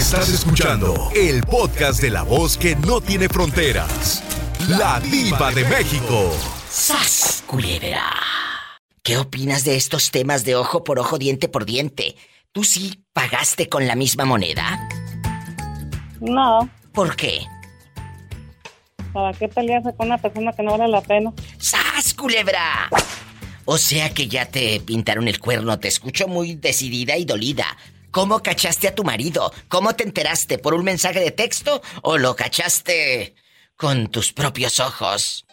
[0.00, 4.24] Estás escuchando el podcast de la voz que no tiene fronteras.
[4.66, 6.32] La diva de México.
[6.70, 8.10] ¡Sas, culebra!
[9.02, 12.16] ¿Qué opinas de estos temas de ojo por ojo, diente por diente?
[12.50, 14.88] ¿Tú sí pagaste con la misma moneda?
[16.18, 16.70] No.
[16.94, 17.42] ¿Por qué?
[19.12, 21.30] ¿Para qué pelearse con una persona que no vale la pena?
[21.58, 22.88] ¡Sas, culebra!
[23.66, 27.76] O sea que ya te pintaron el cuerno, te escucho muy decidida y dolida.
[28.10, 29.52] ¿Cómo cachaste a tu marido?
[29.68, 30.58] ¿Cómo te enteraste?
[30.58, 33.34] ¿Por un mensaje de texto o lo cachaste
[33.76, 35.46] con tus propios ojos?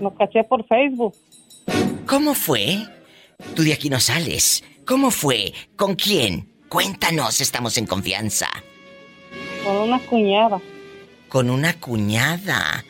[0.00, 1.14] Lo caché por Facebook.
[2.06, 2.78] ¿Cómo fue?
[3.54, 4.62] Tú de aquí no sales.
[4.86, 5.52] ¿Cómo fue?
[5.76, 6.52] ¿Con quién?
[6.68, 8.48] Cuéntanos, estamos en confianza.
[9.64, 10.60] Con una cuñada.
[11.28, 12.84] Con una cuñada.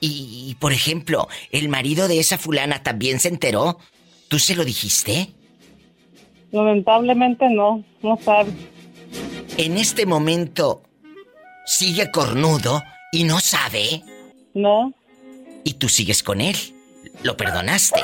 [0.00, 3.78] Y, por ejemplo, ¿el marido de esa fulana también se enteró?
[4.28, 5.35] ¿Tú se lo dijiste?
[6.52, 8.50] Lamentablemente no, no sabe.
[9.56, 10.82] En este momento,
[11.64, 14.02] ¿sigue cornudo y no sabe?
[14.54, 14.92] No.
[15.64, 16.56] ¿Y tú sigues con él?
[17.22, 18.00] ¿Lo perdonaste?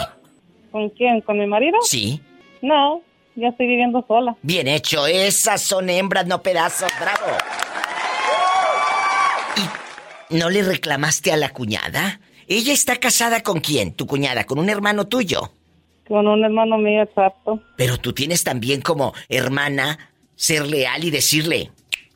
[0.70, 1.20] ¿Con quién?
[1.20, 1.78] ¿Con mi marido?
[1.82, 2.20] Sí.
[2.62, 3.02] No,
[3.36, 4.36] ya estoy viviendo sola.
[4.42, 7.36] Bien hecho, esas son hembras, no pedazos, bravo.
[10.30, 12.20] ¿Y no le reclamaste a la cuñada?
[12.48, 13.92] ¿Ella está casada con quién?
[13.94, 14.44] ¿Tu cuñada?
[14.44, 15.52] ¿Con un hermano tuyo?
[16.08, 17.62] Con un hermano mío, exacto.
[17.76, 19.98] Pero tú tienes también como hermana
[20.34, 21.70] ser leal y decirle,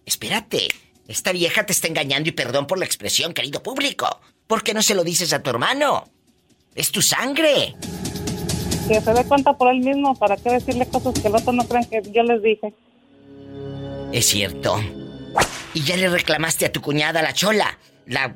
[0.05, 0.69] espérate,
[1.09, 4.21] esta vieja te está engañando y perdón por la expresión, querido público.
[4.47, 6.09] ¿Por qué no se lo dices a tu hermano?
[6.75, 7.75] Es tu sangre.
[8.89, 11.67] Que se dé cuenta por él mismo, ¿para qué decirle cosas que los otros no
[11.67, 12.75] crean que yo les dije?
[14.13, 14.81] Es cierto.
[15.75, 18.35] Y ya le reclamaste a tu cuñada, la chola, la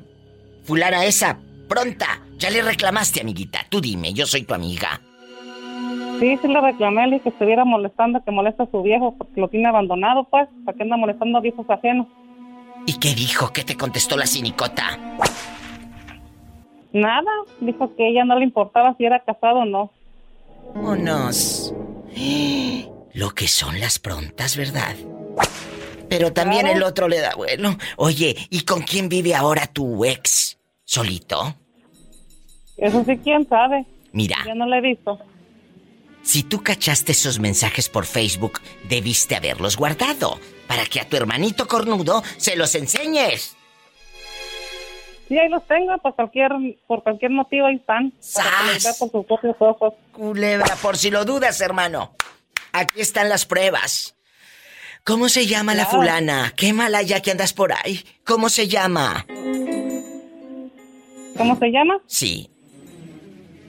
[0.63, 2.21] fulana esa, pronta.
[2.37, 3.65] Ya le reclamaste, amiguita.
[3.69, 5.01] Tú dime, yo soy tu amiga.
[6.21, 9.41] Sí, sí le reclamé, le dije que estuviera molestando, que molesta a su viejo porque
[9.41, 10.47] lo tiene abandonado, pues.
[10.63, 12.05] ¿Para qué anda molestando a viejos ajenos?
[12.85, 13.51] ¿Y qué dijo?
[13.51, 14.99] ¿Qué te contestó la cinicota?
[16.93, 19.91] Nada, dijo que ella no le importaba si era casado o no.
[20.75, 21.73] Vámonos.
[23.13, 24.95] Lo que son las prontas, ¿verdad?
[26.07, 27.77] Pero también el otro le da bueno.
[27.97, 30.59] Oye, ¿y con quién vive ahora tu ex?
[30.85, 31.55] ¿Solito?
[32.77, 33.87] Eso sí, quién sabe.
[34.11, 34.37] Mira.
[34.45, 35.19] Yo no lo he visto.
[36.23, 41.67] Si tú cachaste esos mensajes por Facebook, debiste haberlos guardado para que a tu hermanito
[41.67, 43.55] cornudo se los enseñes.
[45.27, 46.51] Sí, ahí los tengo, por cualquier,
[46.87, 48.11] por cualquier motivo ahí están.
[48.11, 49.93] Que por sus propios ojos.
[50.11, 52.13] Culebra, por si lo dudas, hermano.
[52.73, 54.15] Aquí están las pruebas.
[55.03, 56.53] ¿Cómo se llama la fulana?
[56.55, 58.05] Qué mala ya que andas por ahí.
[58.23, 59.25] ¿Cómo se llama?
[61.37, 61.99] ¿Cómo se llama?
[62.05, 62.49] Sí.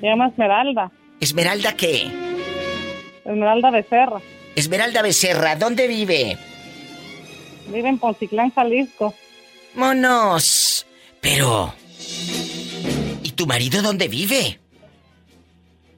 [0.00, 0.90] Se llama Esmeralda.
[1.20, 2.21] ¿Esmeralda qué?
[3.24, 4.20] Esmeralda Becerra.
[4.56, 6.36] Esmeralda Becerra, ¿dónde vive?
[7.68, 9.14] Vive en Ponciclán, Jalisco.
[9.74, 10.86] ¡Monos!
[11.20, 11.74] Pero...
[13.22, 14.60] ¿Y tu marido dónde vive?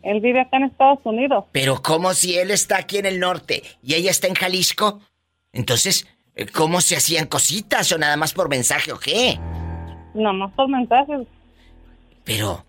[0.02, 1.46] Él vive acá en Estados Unidos.
[1.52, 5.00] Pero ¿cómo si él está aquí en el norte y ella está en Jalisco?
[5.52, 6.06] Entonces,
[6.52, 9.38] ¿cómo se hacían cositas o nada más por mensaje o qué?
[10.14, 11.26] Nada más por mensajes.
[12.22, 12.66] Pero,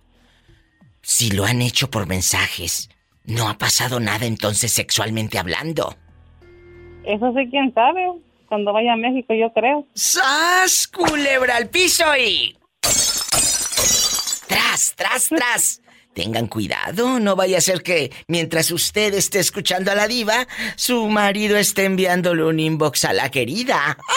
[1.02, 2.90] si lo han hecho por mensajes,
[3.28, 5.96] no ha pasado nada entonces sexualmente hablando.
[7.04, 8.02] Eso sí, quién sabe.
[8.48, 9.88] Cuando vaya a México, yo creo.
[9.94, 10.88] ¡Sas!
[10.88, 12.58] Culebra al piso y.
[14.48, 15.82] ¡Tras, tras, tras!
[16.14, 20.48] Tengan cuidado, no vaya a ser que mientras usted esté escuchando a la diva,
[20.78, 23.98] su marido esté enviándole un inbox a la querida.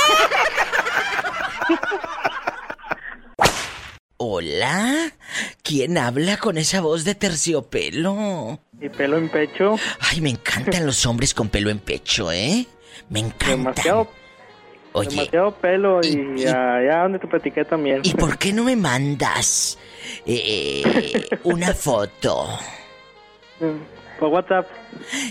[4.16, 5.12] Hola,
[5.62, 8.60] ¿quién habla con esa voz de terciopelo?
[8.80, 9.76] ¿Y pelo en pecho?
[10.00, 12.66] Ay, me encantan los hombres con pelo en pecho, ¿eh?
[13.08, 13.58] Me encantan.
[13.58, 14.08] Demasiado,
[14.92, 18.02] Oye, demasiado pelo y, allá donde te platiqué también.
[18.04, 19.78] ¿y por qué no me mandas
[20.26, 22.48] eh, una foto?
[24.18, 24.66] Por WhatsApp.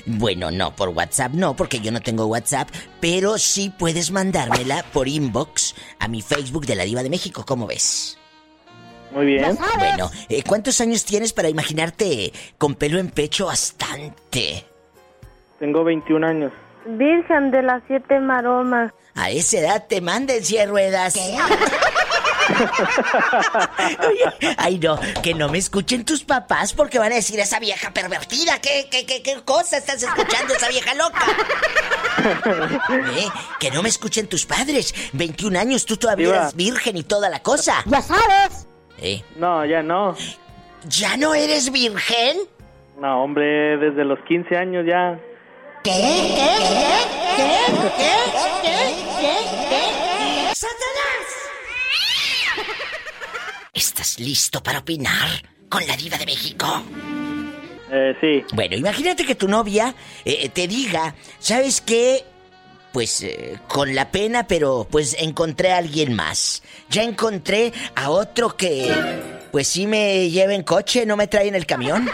[0.06, 2.69] Bueno, no, por WhatsApp no, porque yo no tengo WhatsApp,
[3.00, 7.67] pero sí puedes mandármela por inbox a mi Facebook de la Diva de México, ¿cómo
[7.67, 8.17] ves?
[9.11, 9.57] Muy bien.
[9.77, 14.65] Bueno, eh, ¿cuántos años tienes para imaginarte con pelo en pecho bastante?
[15.59, 16.51] Tengo 21 años.
[16.85, 18.91] Virgen de las siete maromas.
[19.15, 21.15] A esa edad te manden cien ruedas.
[24.07, 27.91] Oye, ay no, que no me escuchen tus papás porque van a decir esa vieja
[27.91, 28.61] pervertida.
[28.61, 31.25] ¿Qué, qué, qué, qué cosa estás escuchando esa vieja loca?
[33.17, 33.27] ¿Eh?
[33.59, 34.93] Que no me escuchen tus padres.
[35.13, 36.37] 21 años, tú todavía Diva.
[36.43, 37.83] eres virgen y toda la cosa.
[37.85, 38.66] Ya sabes.
[38.99, 39.22] Eh.
[39.38, 40.16] No, ya no.
[40.88, 42.38] ¿Ya no eres virgen?
[42.99, 45.20] No, hombre, desde los 15 años ya.
[45.84, 45.91] ¿Qué?
[45.91, 46.49] ¿Qué?
[46.58, 47.38] ¿Qué?
[47.38, 47.64] ¿Qué?
[47.97, 48.14] ¿Qué?
[48.64, 48.78] ¿Qué?
[49.20, 49.35] ¿Qué?
[49.70, 50.55] ¿Qué?
[50.55, 51.28] ¡Satanás!
[53.73, 55.28] ¿Estás listo para opinar
[55.70, 56.66] con la diva de México?
[57.91, 58.55] Eh, sí.
[58.55, 59.93] Bueno, imagínate que tu novia
[60.26, 62.23] eh, te diga, ¿sabes qué?
[62.97, 66.64] Pues eh, con la pena, pero pues encontré a alguien más.
[66.90, 68.91] Ya encontré a otro que,
[69.52, 72.09] pues sí me lleva en coche, no me trae en el camión.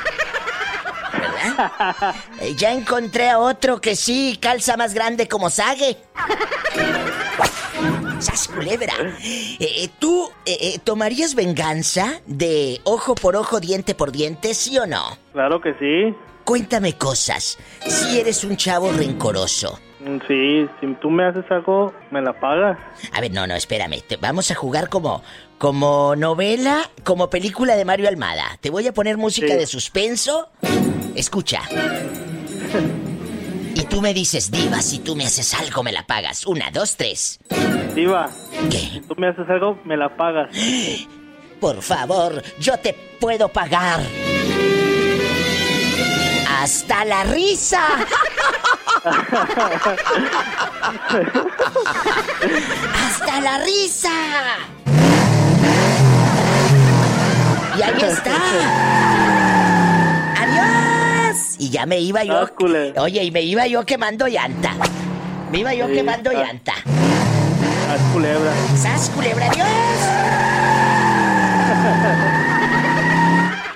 [1.14, 2.16] ¿Verdad?
[2.42, 6.00] Eh, ya encontré a otro que sí calza más grande como Sague.
[8.20, 8.94] ¡Sas culebra!
[9.22, 10.30] Eh, ¿Tú
[10.84, 15.18] tomarías venganza de ojo por ojo, diente por diente, sí o no?
[15.32, 16.14] Claro que sí.
[16.44, 17.58] Cuéntame cosas.
[17.88, 19.80] Si eres un chavo rencoroso.
[20.28, 22.78] Sí, si tú me haces algo, me la pagas.
[23.14, 24.02] A ver, no, no, espérame.
[24.06, 25.24] Te- vamos a jugar como,
[25.58, 28.58] como novela, como película de Mario Almada.
[28.60, 29.54] Te voy a poner música Sí.
[29.56, 30.50] de suspenso.
[31.16, 31.62] Escucha.
[33.76, 36.46] Y tú me dices, Diva, si tú me haces algo, me la pagas.
[36.46, 37.40] Una, dos, tres.
[37.96, 38.30] Diva,
[38.70, 38.78] ¿Qué?
[38.80, 40.50] si tú me haces algo, me la pagas.
[41.60, 44.02] Por favor, yo te puedo pagar.
[46.50, 47.88] Hasta la risa.
[53.06, 54.10] Hasta la risa.
[57.78, 58.36] Y ahí está.
[60.40, 61.56] Adiós.
[61.58, 62.38] Y ya me iba yo.
[62.38, 62.52] Ah.
[63.02, 64.74] Oye, y me iba yo quemando llanta.
[65.52, 66.34] Me iba yo Sí, quemando ah.
[66.34, 66.74] llanta.
[67.94, 68.52] Haz culebra.
[68.82, 69.68] ¡Sas, culebra, adiós!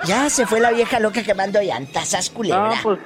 [0.06, 2.76] ya se fue la vieja loca quemando llantas, ¡sas, culebra!
[2.76, 3.00] No, pues,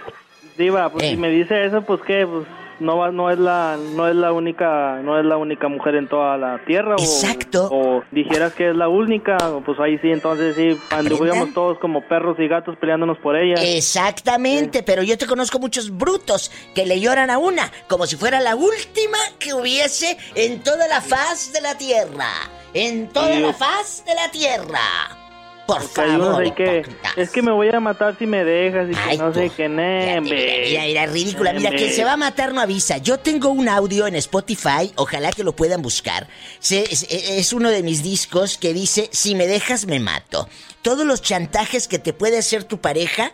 [0.62, 1.10] Diva, pues Eh.
[1.12, 2.46] si me dice eso, pues qué, pues
[2.80, 6.08] no va, no es la, no es la única, no es la única mujer en
[6.08, 6.96] toda la tierra.
[6.98, 7.70] Exacto.
[7.72, 11.54] O, dijeras que es la única, pues ahí sí, entonces sí, ¿Aprendan?
[11.54, 13.62] todos como perros y gatos peleándonos por ella.
[13.64, 18.40] Exactamente, pero yo te conozco muchos brutos que le lloran a una como si fuera
[18.40, 22.30] la última que hubiese en toda la faz de la tierra.
[22.74, 25.21] En toda la faz de la tierra.
[25.68, 26.54] Por favor.
[26.54, 26.86] que,
[27.16, 29.70] es que me voy a matar si me dejas y que Ay, no sé qué,
[29.70, 31.54] Mira, mira, mira, ridícula.
[31.54, 32.98] Mira, quien se va a matar no avisa.
[32.98, 36.28] Yo tengo un audio en Spotify, ojalá que lo puedan buscar.
[36.70, 40.50] Es, es uno de mis discos que dice, si me dejas me mato.
[40.82, 43.32] Todos los chantajes que te puede hacer tu pareja,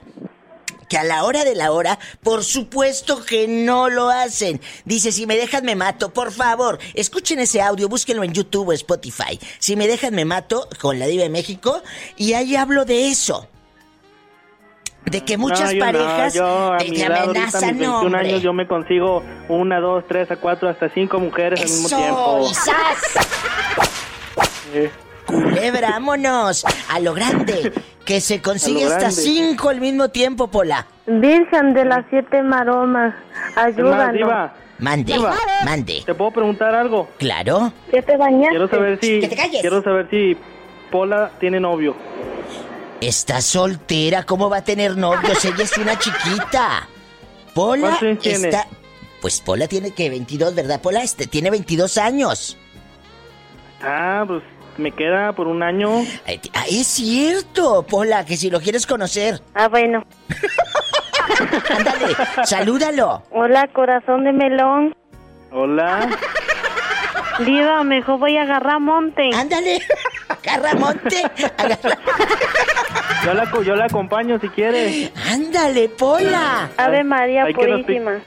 [0.89, 4.61] que a la hora de la hora, por supuesto que no lo hacen.
[4.85, 6.79] Dice, si me dejas me mato, por favor.
[6.93, 9.39] Escuchen ese audio, búsquenlo en YouTube o Spotify.
[9.59, 11.81] Si me dejas me mato, con la Diva de México,
[12.15, 13.47] y ahí hablo de eso.
[15.05, 17.45] De que muchas No, yo no, parejas yo a te, mi te edad, ahorita, a
[17.45, 18.19] mis amenazan, 21 hombre.
[18.19, 21.97] años, yo me consigo una, dos, tres, a cuatro, hasta cinco mujeres al mismo Eso,
[21.97, 22.47] tiempo.
[22.49, 22.97] y ¡zas!
[25.27, 26.65] Culebra, vámonos.
[26.89, 27.71] A lo grande.
[28.05, 29.15] Que se consigue hasta grande.
[29.21, 30.87] cinco al mismo tiempo, Pola.
[31.05, 33.13] Virgen de las siete maromas,
[33.55, 34.51] ayúdanos.
[34.79, 35.35] Mande, Diva.
[35.65, 36.03] mande.
[36.05, 37.09] ¿te puedo preguntar algo?
[37.17, 37.73] Claro.
[37.91, 38.49] ¿Ya te bañaste?
[38.49, 39.61] Quiero saber si, Que te calles.
[39.61, 40.37] quiero saber si
[40.91, 41.95] Pola tiene novio.
[43.01, 45.43] Está soltera, ¿cómo va a tener novios?
[45.45, 46.87] Ella es una chiquita.
[47.53, 48.47] Pola ¿Cuántos años tiene?
[48.49, 48.67] está...
[49.21, 50.79] Pues Pola tiene que 22, ¿verdad?
[50.81, 52.57] Pola este, tiene 22 años.
[53.81, 54.43] Ah, pues
[54.77, 55.89] me queda por un año.
[56.53, 60.03] Ah, es cierto, Pola, que si lo quieres conocer, Ah, bueno.
[61.69, 62.15] ándale,
[62.45, 63.23] salúdalo.
[63.31, 64.95] Hola, corazón de melón.
[65.51, 66.09] Hola.
[67.45, 69.29] Diva, mejor voy a agarrar monte.
[69.35, 69.79] Ándale,
[70.29, 71.23] agarra monte,
[71.57, 71.97] agarra-
[73.25, 75.11] Yo la, co- yo la acompaño si quiere.
[75.31, 76.69] Ándale, Pola.
[76.77, 78.19] Ave María Hay que nos pi- Purísima.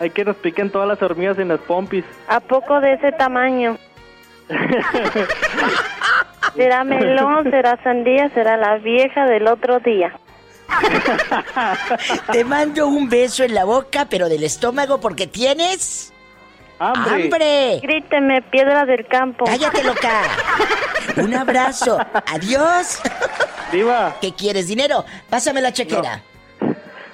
[0.00, 2.04] Hay que nos piquen todas las hormigas en las pompis.
[2.28, 3.76] ¿A poco de ese tamaño?
[6.56, 10.12] ¿Será melón, será sandía, será la vieja del otro día?
[12.32, 16.12] Te mando un beso en la boca, pero del estómago porque tienes
[16.78, 17.24] ¡Hambre!
[17.24, 17.80] hambre.
[17.82, 19.46] Gríteme, piedra del campo.
[19.46, 20.22] Cállate, loca.
[21.16, 21.98] Un abrazo.
[22.26, 23.00] Adiós.
[23.72, 24.68] Diva, ¿Qué quieres?
[24.68, 25.04] ¿Dinero?
[25.28, 26.22] Pásame la chequera.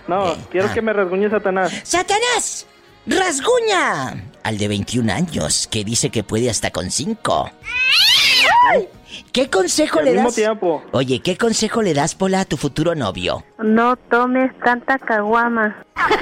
[0.06, 0.74] no, Eh, quiero ah.
[0.74, 1.72] que me rasguñe Satanás.
[1.84, 2.66] ¡Satanás!
[3.06, 4.24] ¡Rasguña!
[4.42, 7.50] Al de 21 años, que dice que puede hasta con 5.
[9.32, 10.34] ¿Qué consejo Al le mismo das?
[10.36, 10.82] tiempo.
[10.92, 13.44] Oye, ¿qué consejo le das, Pola, a tu futuro novio?
[13.58, 15.84] No tomes tanta caguama.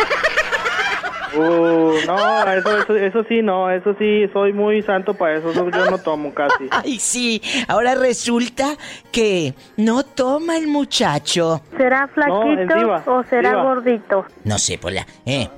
[1.35, 5.71] Uh, no, eso, eso, eso sí, no, eso sí, soy muy santo para eso, eso
[5.71, 6.69] yo no tomo casi.
[6.71, 8.77] Ay, sí, ahora resulta
[9.11, 11.63] que no toma el muchacho.
[11.79, 13.63] ¿Será flaquito diva, o será diva.
[13.63, 14.27] gordito?
[14.45, 15.07] No sé, Pola.
[15.25, 15.49] ¿Eh?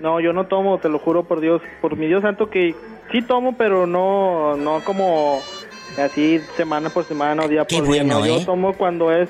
[0.00, 2.74] No, yo no tomo, te lo juro por Dios, por mi Dios santo que
[3.10, 5.40] sí tomo, pero no, no como
[6.00, 8.02] así semana por semana o día Qué por día.
[8.04, 8.24] bueno, no.
[8.26, 8.38] ¿eh?
[8.40, 9.28] Yo tomo cuando es,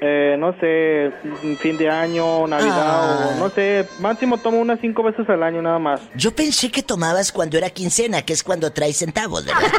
[0.00, 1.10] eh, no sé,
[1.58, 3.30] fin de año, Navidad Ah.
[3.32, 6.00] o no sé, máximo tomo unas cinco veces al año nada más.
[6.14, 9.60] Yo pensé que tomabas cuando era quincena, que es cuando traes centavos, ¿verdad?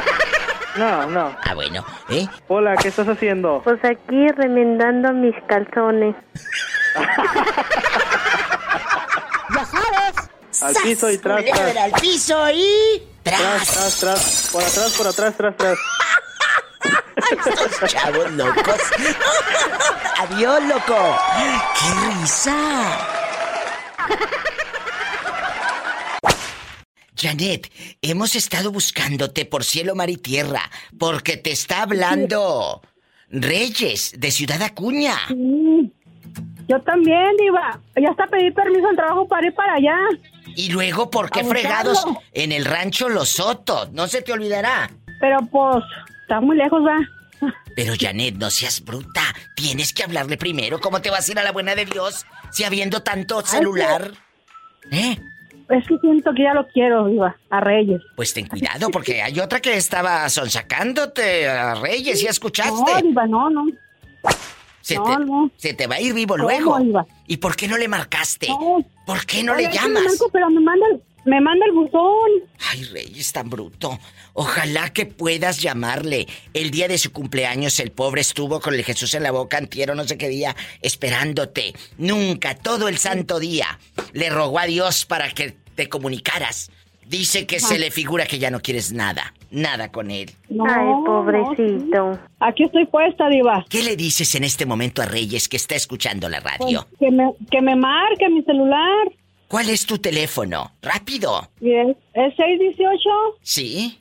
[0.76, 1.34] No, no.
[1.42, 2.28] Ah, bueno, ¿eh?
[2.46, 3.60] Hola, ¿qué estás haciendo?
[3.64, 6.14] Pues aquí remendando mis calzones.
[10.62, 11.76] Al piso y tras, tras.
[11.76, 13.02] al piso y...
[13.22, 13.68] Tras, ¡Tras!
[13.68, 14.48] tras, tras.
[14.52, 15.78] Por atrás, por atrás, tras, tras.
[17.46, 18.80] Estos chavos locos.
[20.18, 21.18] Adiós, loco.
[21.78, 22.98] ¡Qué risa!
[27.16, 30.62] Janet, hemos estado buscándote por cielo, mar y tierra,
[30.98, 32.80] porque te está hablando
[33.28, 35.14] Reyes de Ciudad Acuña.
[35.28, 35.92] Sí.
[36.68, 37.80] Yo también, Diva.
[38.00, 39.96] Ya hasta pedí permiso al trabajo para ir para allá.
[40.56, 43.92] Y luego, ¿por qué fregados en el rancho Los Sotos?
[43.92, 44.90] No se te olvidará.
[45.20, 45.84] Pero pues,
[46.22, 46.98] está muy lejos, va.
[47.74, 49.22] Pero Janet, no seas bruta.
[49.54, 50.80] Tienes que hablarle primero.
[50.80, 54.12] ¿Cómo te vas a ir a la buena de Dios si habiendo tanto celular?
[54.90, 55.18] ¿Eh?
[55.70, 57.36] Es que siento que ya lo quiero, Diva.
[57.48, 58.02] A Reyes.
[58.16, 63.02] Pues ten cuidado, porque hay otra que estaba sonsacándote a Reyes, ¿ya No, escuchaste?
[63.02, 63.66] Diva, no, no.
[64.80, 65.50] Se, no, te, no.
[65.56, 67.06] se te va a ir vivo ¿Cómo, luego.
[67.26, 68.48] ¿Y por qué no le marcaste?
[68.48, 68.84] No.
[69.10, 70.04] ¿Por qué no Oye, le llamas?
[70.32, 72.30] pero me manda, el- me manda el buzón.
[72.70, 73.98] Ay, Reyes, tan bruto.
[74.34, 76.28] Ojalá que puedas llamarle.
[76.54, 79.96] El día de su cumpleaños el pobre estuvo con el Jesús en la boca antiero
[79.96, 81.74] no sé qué día esperándote.
[81.98, 83.80] Nunca, todo el santo día,
[84.12, 86.70] le rogó a Dios para que te comunicaras.
[87.10, 90.30] Dice que se le figura que ya no quieres nada, nada con él.
[90.48, 92.20] No, Ay, pobrecito.
[92.38, 93.64] Aquí estoy puesta, Diva.
[93.68, 96.86] ¿Qué le dices en este momento a Reyes que está escuchando la Pues, radio?
[97.00, 99.10] que, me, que me marque mi celular.
[99.48, 100.70] ¿Cuál es tu teléfono?
[100.82, 101.50] Rápido.
[101.60, 103.08] Es, es 618.
[103.42, 103.98] ¿Sí?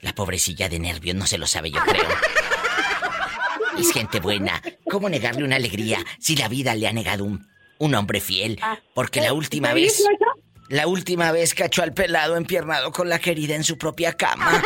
[0.00, 2.04] La pobrecilla de nervios no se lo sabe, yo creo.
[3.78, 4.62] Es gente buena.
[4.88, 7.48] ¿Cómo negarle una alegría si la vida le ha negado un,
[7.78, 8.60] un hombre fiel?
[8.94, 10.51] Porque la última vez, 618.
[10.72, 14.62] La última vez cachó al pelado empiernado con la querida en su propia cama.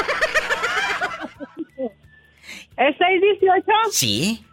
[2.76, 3.66] Es 618.
[3.90, 4.44] ¿Sí?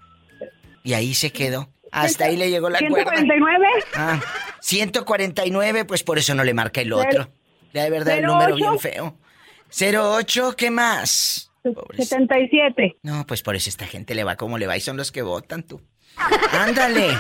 [0.84, 1.70] Y ahí se quedó.
[1.92, 3.12] Hasta ahí le llegó la cuerda.
[3.12, 3.68] 149.
[3.94, 4.20] Ah,
[4.62, 7.30] 149, pues por eso no le marca el otro.
[7.72, 9.16] De verdad, el número bien feo.
[9.70, 11.52] 08, ¿qué más?
[11.62, 12.16] Pobrecito.
[12.16, 12.98] 77.
[13.04, 15.22] No, pues por eso esta gente le va como le va y son los que
[15.22, 15.80] votan tú.
[16.52, 17.16] Ándale.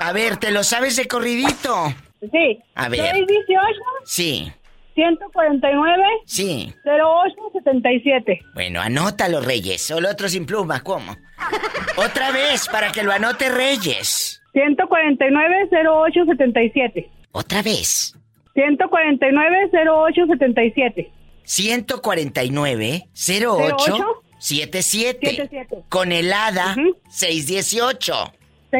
[0.00, 1.94] A ver, ¿te lo sabes de corridito?
[2.20, 2.58] Sí.
[2.74, 3.00] A ver.
[3.12, 3.80] 618.
[4.04, 4.52] Sí,
[4.94, 6.02] 149.
[6.24, 6.72] sí.
[6.84, 8.40] 0877.
[8.54, 9.90] Bueno, anótalo, Reyes.
[9.90, 11.16] O el otro sin pluma, ¿cómo?
[11.96, 14.42] Otra vez, para que lo anote Reyes.
[14.52, 17.10] 149 0877.
[17.32, 18.14] Otra vez.
[18.54, 21.10] 149 0877.
[21.44, 25.76] 149 08 77 77.
[25.88, 26.96] con helada Ujú.
[27.10, 28.32] 618.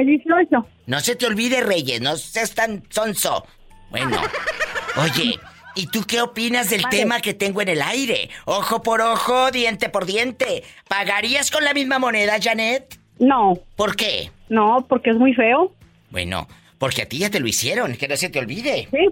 [0.05, 0.67] 618.
[0.87, 3.47] No se te olvide, Reyes, no seas tan sonso.
[3.91, 4.21] Bueno,
[4.97, 5.39] oye,
[5.75, 6.97] ¿y tú qué opinas del Vale.
[6.97, 8.31] tema que tengo en el aire?
[8.45, 10.63] Ojo por ojo, diente por diente.
[10.89, 12.99] ¿Pagarías con la misma moneda, Janet?
[13.19, 14.31] No, ¿Por qué?
[14.49, 15.73] no, porque es muy feo.
[16.11, 16.47] Bueno,
[16.79, 18.89] porque a ti ya te lo hicieron, que no se te olvide.
[18.91, 19.09] Sí.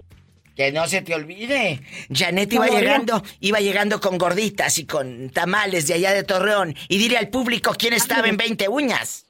[0.55, 1.81] Que no se te olvide.
[2.13, 6.75] Janet iba llegando, iba llegando con gorditas y con tamales de allá de Torreón.
[6.87, 9.25] Y dile al público quién estaba en 20 uñas.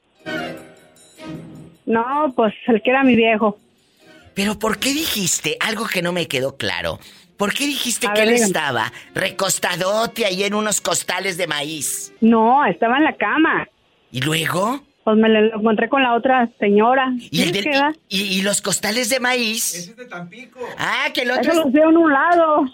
[1.86, 3.58] No, pues el que era mi viejo.
[4.34, 6.98] Pero ¿por qué dijiste algo que no me quedó claro?
[7.36, 8.46] ¿Por qué dijiste A que ver, él dígame.
[8.48, 12.12] estaba recostadote ahí en unos costales de maíz?
[12.20, 13.68] No, estaba en la cama.
[14.10, 14.80] ¿Y luego?
[15.06, 17.12] Pues me lo encontré con la otra señora.
[17.30, 17.92] ¿Y, el ¿Qué del- queda?
[18.08, 19.72] y, y los costales de maíz?
[19.72, 20.58] es de Tampico.
[20.76, 22.64] Ah, que el Eso otro lo veo en un lado.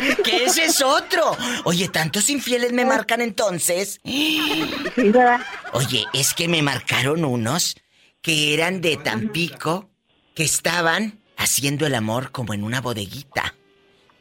[0.00, 0.16] es...
[0.22, 1.36] que ese es otro.
[1.64, 3.98] Oye, tantos infieles me marcan entonces.
[4.04, 5.40] Sí, ¿verdad?
[5.72, 7.74] Oye, es que me marcaron unos
[8.20, 9.90] que eran de Tampico,
[10.36, 13.52] que estaban haciendo el amor como en una bodeguita.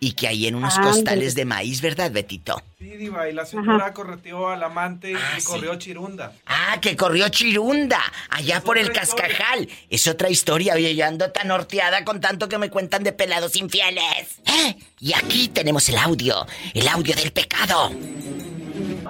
[0.03, 2.59] Y que hay en unos costales de maíz, ¿verdad, Betito?
[2.79, 5.45] Sí, Diva, y la señora correteó al amante Ah, y sí.
[5.47, 6.31] corrió chirunda.
[6.47, 7.99] Ah, que corrió Chirunda,
[8.31, 9.01] allá Es por el historia.
[9.27, 9.69] cascajal.
[9.91, 13.55] Es otra historia, oye, yo ando tan horteada con tanto que me cuentan de pelados
[13.57, 14.39] infieles.
[14.47, 14.75] ¿Eh?
[15.01, 17.91] Y aquí tenemos el audio, el audio del pecado.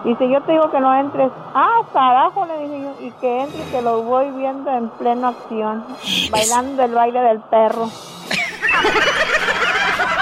[0.03, 3.41] Y si yo te digo que no entres, ah, carajo, le dije yo, y que
[3.43, 5.85] entre, que lo voy viendo en plena acción,
[6.31, 7.89] bailando el baile del perro.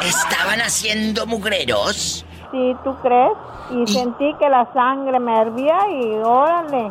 [0.03, 2.25] ¿Estaban haciendo mugreros?
[2.51, 3.31] Sí, ¿tú crees?
[3.71, 6.89] Y Y- sentí que la sangre me hervía y órale,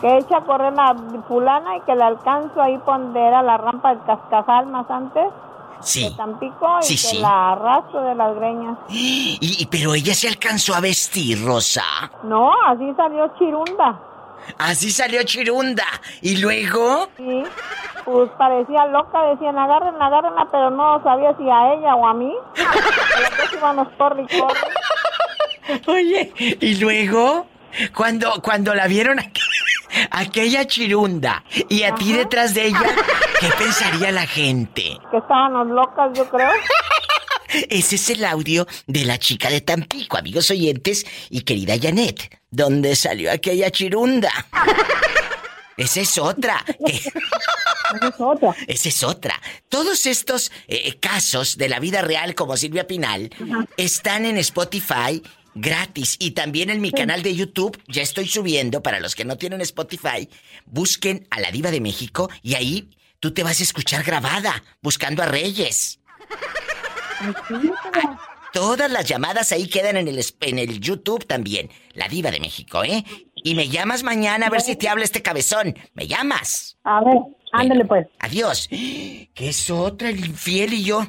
[0.00, 0.96] que echa a correr la
[1.28, 5.26] fulana y que la alcanzo ahí donde era la rampa del cascajal más antes
[5.82, 6.08] Sí.
[6.10, 7.18] de Tampico y Sí, que sí.
[7.18, 8.76] la arrastro de las greñas.
[8.88, 11.82] Y, y- pero ella se alcanzó a vestir, Rosa.
[12.24, 13.98] No, así salió chirunda.
[14.58, 15.84] Así salió Chirunda.
[16.22, 17.08] Y luego...
[17.16, 17.42] Sí,
[18.04, 22.34] pues parecía loca, decían agárrenla, agárrenla, pero no sabía si a ella o a mí.
[23.62, 24.60] A corre y corre.
[25.86, 27.46] Oye, y luego,
[27.94, 29.20] cuando, cuando la vieron
[30.10, 32.80] aquella chirunda y a ti detrás de ella,
[33.40, 34.98] ¿qué pensaría la gente?
[35.10, 36.50] Que estábamos locas, yo creo.
[37.68, 42.38] Ese es el audio de la chica de Tampico, amigos oyentes y querida Janet.
[42.50, 44.30] ¿Dónde salió aquella chirunda?
[45.76, 46.64] Esa es otra.
[46.86, 48.54] que- Esa es otra.
[48.66, 49.40] Esa es otra.
[49.68, 53.30] Todos estos eh, casos de la vida real como Silvia Pinal
[53.76, 55.22] están en Spotify
[55.54, 57.80] gratis y también en mi canal de YouTube.
[57.88, 60.28] Ya estoy subiendo para los que no tienen Spotify.
[60.66, 65.22] Busquen a la diva de México y ahí tú te vas a escuchar grabada buscando
[65.22, 65.98] a Reyes.
[68.52, 71.70] Todas las llamadas ahí quedan en el, en el YouTube también.
[71.94, 73.04] La diva de México, ¿eh?
[73.34, 75.76] Y me llamas mañana a ver si te habla este cabezón.
[75.94, 76.76] ¿Me llamas?
[76.84, 77.16] A ver,
[77.52, 78.06] ándale pues.
[78.18, 78.68] Adiós.
[78.68, 81.06] Que es otra, el infiel y yo.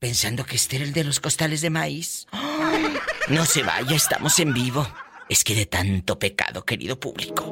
[0.00, 2.26] Pensando que este era el de los costales de maíz.
[2.32, 2.94] Ay,
[3.28, 4.86] No se vaya, estamos en vivo.
[5.28, 7.44] Es que de tanto pecado, querido público,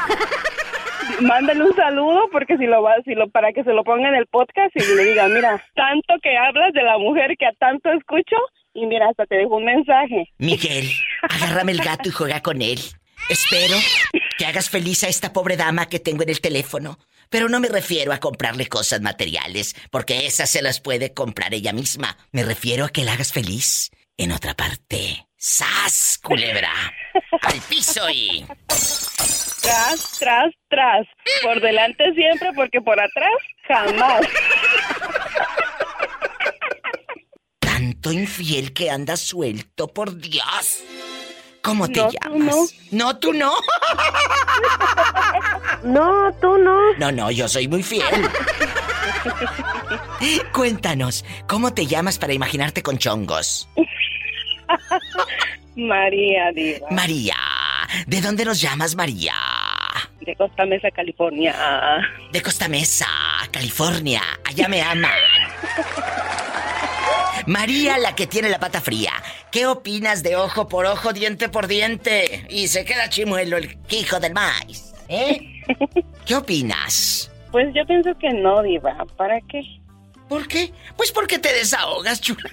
[1.19, 4.15] Mándale un saludo porque si lo va, si lo para que se lo ponga en
[4.15, 7.91] el podcast y le diga, mira, tanto que hablas de la mujer que a tanto
[7.91, 8.35] escucho
[8.73, 10.29] y mira, hasta te dejo un mensaje.
[10.37, 10.89] Miguel,
[11.23, 12.79] agárrame el gato y juega con él.
[13.29, 13.77] Espero
[14.37, 16.99] que hagas feliz a esta pobre dama que tengo en el teléfono.
[17.29, 21.73] Pero no me refiero a comprarle cosas materiales, porque esas se las puede comprar ella
[21.73, 22.17] misma.
[22.31, 25.27] Me refiero a que la hagas feliz en otra parte.
[25.35, 26.71] ¡Sas, culebra!
[27.41, 28.45] ¡Al piso y...
[29.61, 31.05] Tras, tras, tras.
[31.43, 33.33] Por delante siempre porque por atrás
[33.67, 34.21] jamás.
[37.59, 40.81] Tanto infiel que anda suelto, por Dios.
[41.61, 42.73] ¿Cómo te No, tú llamas?
[42.91, 43.53] No, tú no.
[45.83, 46.93] No, tú no.
[46.97, 48.03] No, no, yo soy muy fiel.
[50.51, 53.69] Cuéntanos, ¿cómo te llamas para imaginarte con chongos?
[55.75, 57.35] María Diva, María,
[58.07, 59.33] ¿de dónde nos llamas, María?
[60.27, 61.55] de Costa Mesa, California.
[62.31, 63.07] De Costa Mesa,
[63.49, 64.21] California.
[64.43, 65.09] Allá me aman.
[67.45, 69.13] María, la que tiene la pata fría.
[69.51, 72.45] ¿Qué opinas de ojo por ojo, diente por diente?
[72.49, 74.93] Y se queda chimuelo el quijo del maíz.
[75.07, 75.63] ¿Eh?
[76.25, 77.31] ¿Qué opinas?
[77.51, 79.05] Pues yo pienso que no, Diva.
[79.15, 79.61] ¿Para qué?
[80.27, 80.73] ¿Por qué?
[80.95, 82.49] Pues porque te desahogas, chula.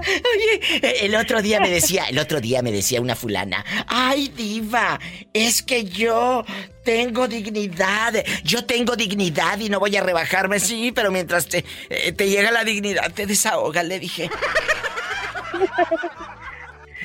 [0.00, 4.98] Oye, el otro día me decía, el otro día me decía una fulana, ay diva,
[5.32, 6.44] es que yo
[6.88, 12.12] tengo dignidad, yo tengo dignidad y no voy a rebajarme, sí, pero mientras te, eh,
[12.12, 14.30] te llega la dignidad te desahogas, le dije.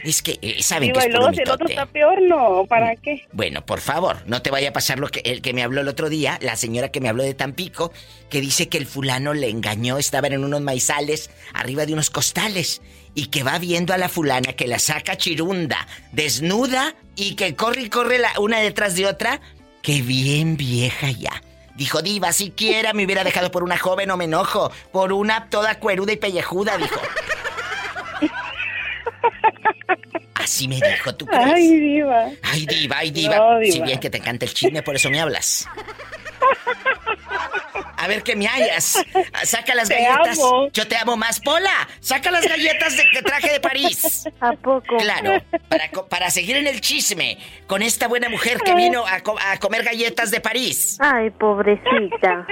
[0.04, 2.66] Es que eh, saben Diva, que es puro el otro está peor, no.
[2.68, 3.26] ¿Para qué?
[3.32, 5.88] Bueno, por favor, no te vaya a pasar lo que el que me habló el
[5.88, 7.94] otro día, la señora que me habló de Tampico,
[8.30, 12.82] que dice que el fulano le engañó, estaban en unos maizales arriba de unos costales
[13.16, 17.84] y que va viendo a la fulana que la saca chirunda, desnuda y que corre
[17.84, 19.40] y corre la, una detrás de otra,
[19.84, 21.44] que bien vieja ya.
[21.76, 25.80] Dijo, diva, siquiera me hubiera dejado por una joven o me enojo, por una toda
[25.80, 27.00] cueruda y pellejuda, dijo.
[30.36, 31.54] Así me dijo, ¿tú crees?
[31.54, 32.26] Ay, Diva.
[32.44, 33.38] Ay, diva, ay, diva.
[33.38, 33.74] No, diva.
[33.74, 35.68] Si bien que te encanta el chisme, por eso me hablas.
[38.04, 39.02] A ver que me hallas.
[39.46, 40.38] Saca las Te galletas.
[40.38, 40.68] amo.
[40.74, 41.88] Yo te amo más, Pola.
[42.02, 44.26] Saca las galletas de que traje de París.
[44.42, 44.98] ¿A poco?
[44.98, 45.42] Claro,
[46.10, 47.38] para, seguir en el chisme
[47.68, 50.98] con esta buena mujer que vino a, co- a comer galletas de París.
[51.00, 52.46] Ay, pobrecita.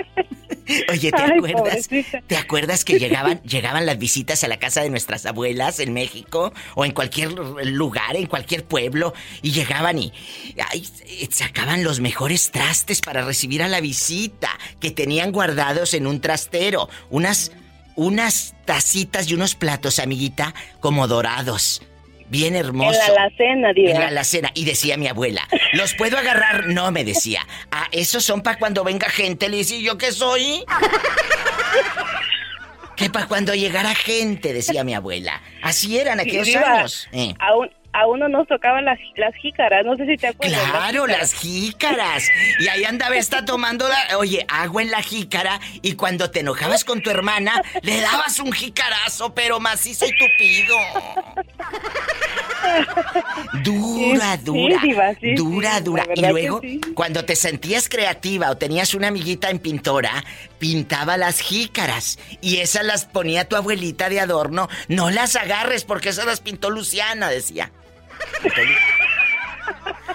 [0.89, 1.87] Oye, ¿te Ay, acuerdas?
[1.87, 2.21] pobrecita.
[2.27, 6.53] ¿Te acuerdas que llegaban, llegaban las visitas a la casa de nuestras abuelas en México
[6.75, 10.13] o en cualquier lugar, en cualquier pueblo y llegaban y
[10.69, 10.87] ay,
[11.29, 16.88] sacaban los mejores trastes para recibir a la visita que tenían guardados en un trastero,
[17.10, 17.51] unas
[17.95, 21.82] unas tacitas y unos platos, amiguita, como dorados.
[22.30, 22.99] Bien En hermoso.
[23.15, 23.89] la alacena, Diva.
[23.91, 24.51] En la alacena.
[24.54, 26.67] Y decía mi abuela, ¿los puedo agarrar?
[26.67, 27.45] No, me decía.
[27.71, 29.49] Ah, esos son para cuando venga gente.
[29.49, 30.63] Le decía, ¿yo qué soy?
[32.95, 35.41] Que para cuando llegara gente, decía mi abuela.
[35.63, 37.08] Así eran aquellos Diva, años.
[37.12, 37.34] Eh.
[37.39, 40.62] A, un- a uno nos tocaban las, las jícaras, no sé si te acuerdas.
[40.69, 42.27] Claro, las jícaras.
[42.60, 46.86] Y ahí andaba esta tomando la, oye, agua en la jícara y cuando te enojabas
[46.86, 50.75] con tu hermana, le dabas un jícarazo, pero macizo y tupido.
[53.63, 54.80] Dura, dura.
[54.82, 56.06] sí, diva, sí, dura, sí, dura.
[56.15, 56.62] Y luego,
[56.93, 60.23] cuando te sentías creativa o tenías una amiguita en pintora,
[60.60, 64.69] pintaba las jícaras y esas las ponía tu abuelita de adorno.
[64.88, 67.71] No las agarres porque esas las pintó Luciana, decía.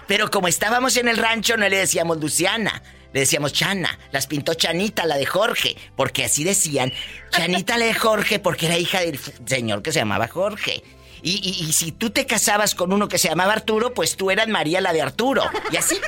[0.06, 3.98] Pero como estábamos en el rancho, no le decíamos Luciana, le decíamos Chana.
[4.12, 6.92] Las pintó Chanita, la de Jorge, porque así decían.
[7.30, 10.82] Chanita, la de Jorge, porque era hija del señor que se llamaba Jorge.
[11.22, 14.46] Y- y si tú te casabas con uno que se llamaba Arturo, pues tú eras
[14.46, 15.42] María, la de Arturo.
[15.72, 15.98] Y así.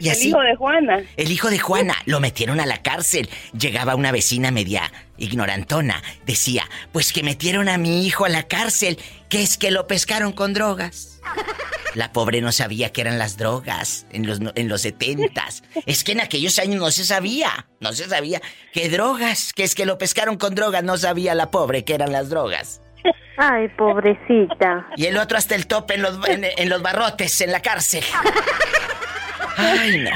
[0.00, 0.28] Y El así.
[0.28, 1.02] hijo de Juana.
[1.16, 3.28] El hijo de Juana lo metieron a la cárcel.
[3.58, 6.02] Llegaba una vecina media ignorantona.
[6.26, 10.32] Decía, pues que metieron a mi hijo a la cárcel, que es que lo pescaron
[10.32, 11.20] con drogas.
[11.94, 15.62] La pobre no sabía que eran las drogas en los, en los setentas.
[15.86, 18.42] Es que en aquellos años no se sabía, no se sabía
[18.74, 22.12] que drogas, que es que lo pescaron con drogas, no sabía la pobre que eran
[22.12, 22.82] las drogas.
[23.38, 24.86] Ay, pobrecita.
[24.96, 28.04] Y el otro hasta el tope en los, en, en los barrotes, en la cárcel.
[29.56, 30.10] Ay, no.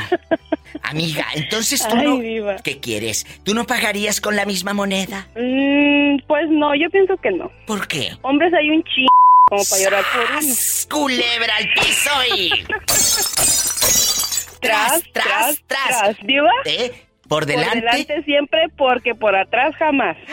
[0.82, 2.16] Amiga, entonces tú Ay, no...
[2.18, 2.56] diva.
[2.56, 3.26] ¿Qué quieres?
[3.44, 5.26] ¿Tú no pagarías con la misma moneda?
[5.36, 7.50] Mm, pues no, yo pienso que no.
[7.66, 8.16] ¿Por qué?
[8.22, 9.08] Hombres hay un chingo
[9.48, 10.54] como para llorar por uno.
[10.90, 12.50] ¡Culebra al piso y...
[14.60, 16.16] Tras, tras, tras.
[16.22, 16.50] ¿Diva?
[16.66, 16.92] ¿Eh?
[17.22, 17.78] ¿Por Por delante?
[17.78, 20.16] delante siempre porque por atrás jamás.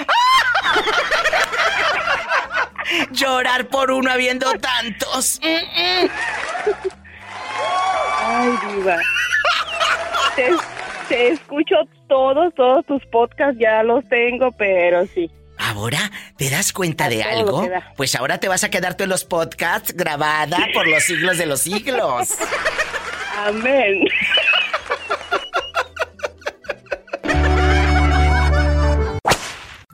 [3.11, 5.39] Llorar por uno habiendo tantos.
[5.43, 5.47] Mm,
[6.05, 6.09] mm.
[8.17, 8.97] Ay, diva.
[10.35, 10.55] Te,
[11.09, 11.75] te escucho
[12.07, 15.29] todos, todos tus podcasts, ya los tengo, pero sí.
[15.57, 15.99] ¿Ahora
[16.37, 17.67] te das cuenta A de algo?
[17.95, 21.61] Pues ahora te vas a quedarte en los podcasts grabada por los siglos de los
[21.61, 22.29] siglos.
[23.45, 24.03] Amén.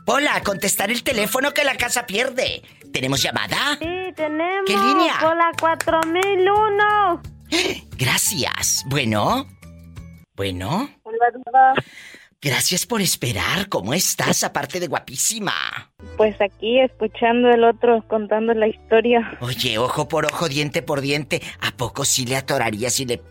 [0.05, 2.61] Hola, contestar el teléfono que la casa pierde.
[2.91, 3.77] ¿Tenemos llamada?
[3.79, 4.65] Sí, tenemos.
[4.67, 5.17] ¿Qué línea?
[5.19, 7.21] Por la 4001.
[7.97, 8.83] Gracias.
[8.87, 9.47] Bueno.
[10.35, 10.89] Bueno.
[12.41, 13.69] Gracias por esperar.
[13.69, 14.43] ¿Cómo estás?
[14.43, 15.53] Aparte de guapísima.
[16.17, 19.37] Pues aquí escuchando el otro contando la historia.
[19.39, 21.41] Oye, ojo por ojo, diente por diente.
[21.61, 23.21] ¿A poco sí le atorarías y le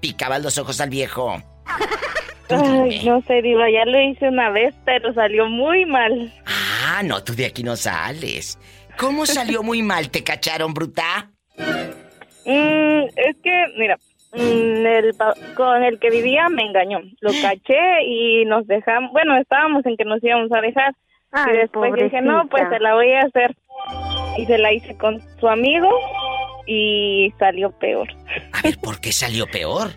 [0.00, 1.42] picabas los ojos al viejo?
[2.48, 6.32] Ay, no sé, diva, ya lo hice una vez, pero salió muy mal.
[6.46, 8.58] Ah, no, tú de aquí no sales.
[8.98, 10.10] ¿Cómo salió muy mal?
[10.10, 11.30] ¿Te cacharon, bruta?
[12.50, 13.96] Mm, es que, mira,
[14.32, 17.00] mm, el pa- con el que vivía me engañó.
[17.20, 20.94] Lo caché y nos dejamos, bueno, estábamos en que nos íbamos a dejar.
[21.32, 23.54] Ay, y después dije, no, pues se la voy a hacer.
[24.36, 25.88] Y se la hice con su amigo
[26.66, 28.08] y salió peor.
[28.52, 29.90] A ver, ¿por qué salió peor?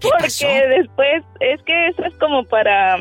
[0.00, 0.46] ¿Qué Porque pasó?
[0.48, 2.98] después, es que eso es como para,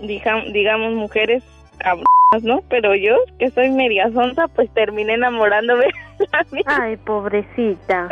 [0.00, 1.42] digamos, mujeres
[1.84, 2.62] cabronas, ¿no?
[2.68, 5.84] Pero yo, que soy media sonza, pues terminé enamorándome
[6.18, 6.84] de la misma.
[6.84, 8.08] Ay, pobrecita.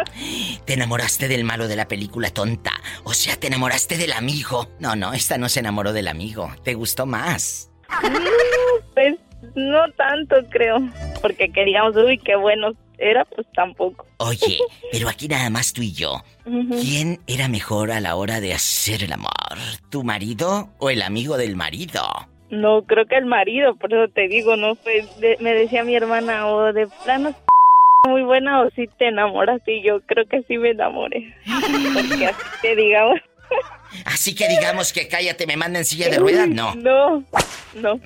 [0.64, 2.72] Te enamoraste del malo de la película tonta.
[3.04, 4.68] O sea, te enamoraste del amigo.
[4.78, 6.50] No, no, esta no se enamoró del amigo.
[6.62, 7.70] Te gustó más.
[8.94, 9.16] Pues
[9.54, 10.76] no tanto, creo.
[11.22, 14.06] Porque queríamos, uy, qué bueno era, pues tampoco.
[14.18, 14.58] Oye,
[14.92, 16.22] pero aquí nada más tú y yo.
[16.44, 19.30] ¿Quién era mejor a la hora de hacer el amor?
[19.90, 22.02] ¿Tu marido o el amigo del marido?
[22.52, 25.96] No, creo que el marido, por eso te digo, no fue, de- me decía mi
[25.96, 27.34] hermana, o de plano
[28.06, 31.34] muy buena o si te enamoraste y yo creo que sí me enamoré.
[31.94, 33.18] Porque así te digamos.
[34.06, 36.74] Así que digamos que cállate, me manda en silla de ruedas, no.
[36.74, 37.24] No,
[37.74, 38.00] no.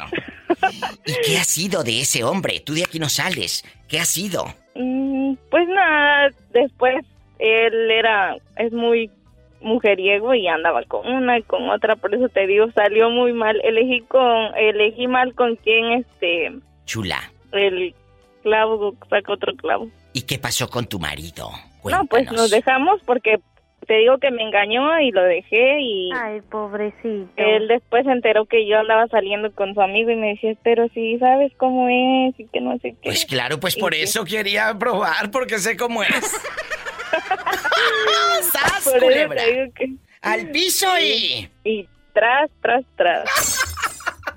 [1.06, 2.60] ¿Y qué ha sido de ese hombre?
[2.60, 3.64] Tú de aquí no sales.
[3.88, 4.46] ¿Qué ha sido?
[4.74, 7.04] Mm, Pues nada, después
[7.38, 9.10] él era, es muy
[9.66, 13.60] mujeriego y andaba con una y con otra, por eso te digo, salió muy mal.
[13.64, 16.52] Elegí con, elegí mal con quién este,
[16.86, 17.18] Chula.
[17.52, 17.94] el
[18.42, 19.88] clavo saca otro clavo.
[20.12, 21.50] ¿Y qué pasó con tu marido?
[21.84, 22.40] No, pues Cuéntanos.
[22.42, 23.36] nos dejamos porque
[23.86, 27.30] te digo que me engañó y lo dejé y Ay, pobrecito.
[27.36, 30.88] él después se enteró que yo andaba saliendo con su amigo y me decía, pero
[30.88, 33.10] si sabes cómo es y que no sé qué.
[33.10, 36.08] Pues claro, pues Y por que- eso quería probar, porque sé cómo es.
[38.52, 39.44] ¡Sas, Por eso culebra!
[39.44, 39.92] te digo que...
[40.22, 41.48] ¡Al piso y...
[41.64, 43.28] Y tras, tras, tras.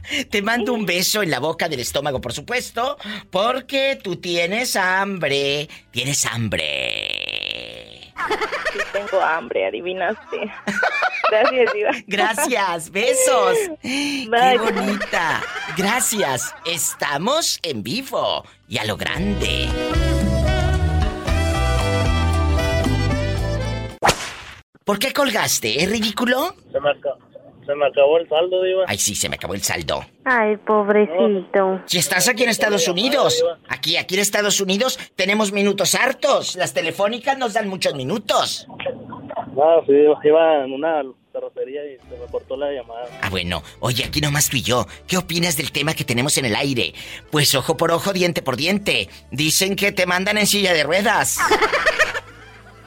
[0.30, 2.98] Te mando un beso en la boca del estómago, por supuesto,
[3.30, 5.70] porque tú tienes hambre.
[5.92, 8.00] Tienes hambre.
[8.74, 10.52] Sí tengo hambre, adivinaste.
[11.30, 11.92] Gracias, Diva.
[12.08, 13.58] Gracias, besos.
[13.82, 15.42] Qué bonita.
[15.78, 16.54] Gracias.
[16.66, 19.70] Estamos en vivo y a lo grande.
[24.89, 25.84] ¿Por qué colgaste?
[25.84, 26.56] ¿Es ridículo?
[26.71, 27.13] Se me, aca-
[27.63, 28.86] se me acabó el saldo, Diva.
[28.88, 30.04] Ay, sí, se me acabó el saldo.
[30.25, 31.80] Ay, pobrecito.
[31.86, 36.56] Si estás aquí en Estados Unidos, aquí, aquí en Estados Unidos tenemos minutos hartos.
[36.56, 38.65] Las telefónicas nos dan muchos minutos.
[39.54, 43.06] No, sí, iba- iba en una carrocería y se me cortó la llamada.
[43.21, 44.88] Ah, bueno, oye, aquí nomás tú y yo.
[45.06, 46.95] ¿Qué opinas del tema que tenemos en el aire?
[47.30, 49.08] Pues ojo por ojo, diente por diente.
[49.30, 51.38] Dicen que te mandan en silla de ruedas.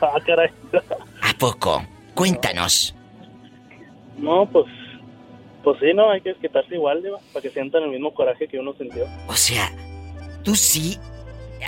[0.04, 0.50] Ah, caray.
[1.22, 1.86] ¿A poco?
[2.14, 2.94] Cuéntanos.
[4.18, 4.66] No, pues,
[5.64, 8.58] pues sí, no, hay que quitarse igual, Diva, para que sientan el mismo coraje que
[8.58, 9.06] uno sintió.
[9.28, 9.72] O sea,
[10.42, 10.98] tú sí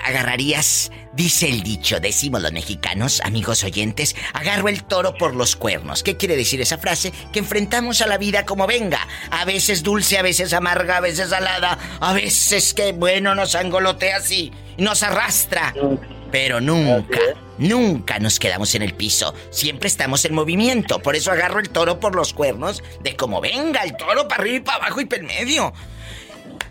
[0.05, 6.03] agarrarías, dice el dicho, decimos los mexicanos, amigos oyentes, agarro el toro por los cuernos.
[6.03, 7.13] ¿Qué quiere decir esa frase?
[7.33, 9.01] Que enfrentamos a la vida como venga.
[9.31, 14.17] A veces dulce, a veces amarga, a veces salada, a veces que, bueno, nos angolotea
[14.17, 15.73] así, nos arrastra.
[16.35, 17.21] Pero nunca,
[17.59, 19.33] nunca nos quedamos en el piso.
[19.51, 20.99] Siempre estamos en movimiento.
[20.99, 24.57] Por eso agarro el toro por los cuernos de como venga, el toro para arriba
[24.57, 25.73] y para abajo y para el medio.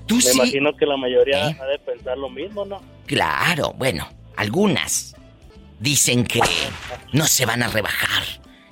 [0.05, 0.31] Tú Me sí.
[0.35, 1.57] imagino que la mayoría ¿Eh?
[1.61, 2.81] ha de pensar lo mismo, ¿no?
[3.05, 5.15] Claro, bueno, algunas
[5.79, 6.41] dicen que
[7.13, 8.23] no se van a rebajar.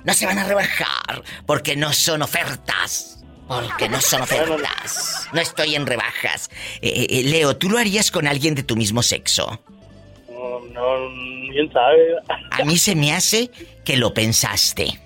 [0.03, 3.23] No se van a rebajar porque no son ofertas.
[3.47, 5.29] Porque no son ofertas.
[5.31, 6.49] No estoy en rebajas.
[6.81, 9.61] Eh, eh, Leo, ¿tú lo harías con alguien de tu mismo sexo?
[10.51, 12.15] No, no, quién sabe.
[12.51, 13.49] A mí se me hace
[13.85, 14.99] que lo pensaste.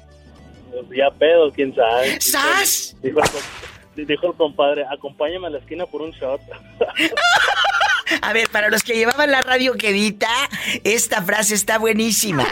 [0.72, 2.20] Pues ya pedo, quién sabe.
[2.20, 2.96] ¡Sas!
[3.04, 3.20] Dijo
[3.96, 6.42] el, dijo el compadre, acompáñame a la esquina por un shot.
[8.22, 10.30] A ver, para los que llevaban la radio quedita,
[10.84, 12.48] esta frase está buenísima.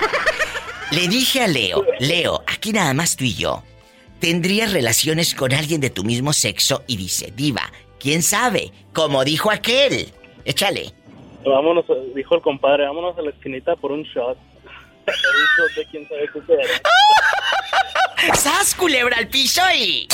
[0.92, 3.64] Le dije a Leo, Leo, aquí nada más tú y yo.
[4.20, 6.84] ¿Tendrías relaciones con alguien de tu mismo sexo?
[6.88, 8.72] Y dice, diva, ¿quién sabe?
[8.94, 10.12] Como dijo aquel.
[10.46, 10.94] Échale.
[11.46, 14.38] Vámonos, dijo el compadre, vámonos a la esquinita por un shot.
[15.06, 16.64] por un shot de quién sabe qué será.
[18.36, 20.08] ¡Sas, culebra al piso y...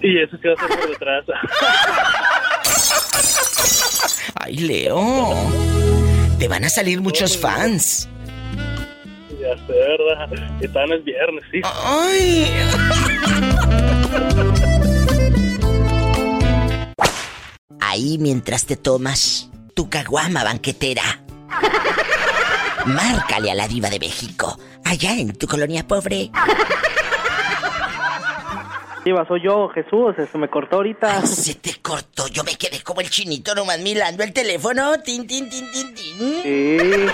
[0.00, 1.24] Y eso se va a hacer por detrás.
[4.40, 5.34] Ay, Leo.
[6.38, 8.08] Te van a salir muchos fans.
[9.40, 10.28] ya sé, ¿verdad?
[10.60, 11.60] Y tan es viernes, sí.
[11.64, 12.46] Ay.
[17.80, 19.47] Ahí mientras te tomas
[19.78, 21.04] tu caguama banquetera.
[22.86, 26.32] Márcale a la diva de México, allá en tu colonia pobre.
[29.04, 31.20] Diva, soy yo, Jesús, se me cortó ahorita.
[31.20, 34.98] Ay, se te cortó, yo me quedé como el chinito nomás mirando el teléfono.
[34.98, 36.42] Tin, tin, tin, tin, tin.
[36.42, 37.06] Sí,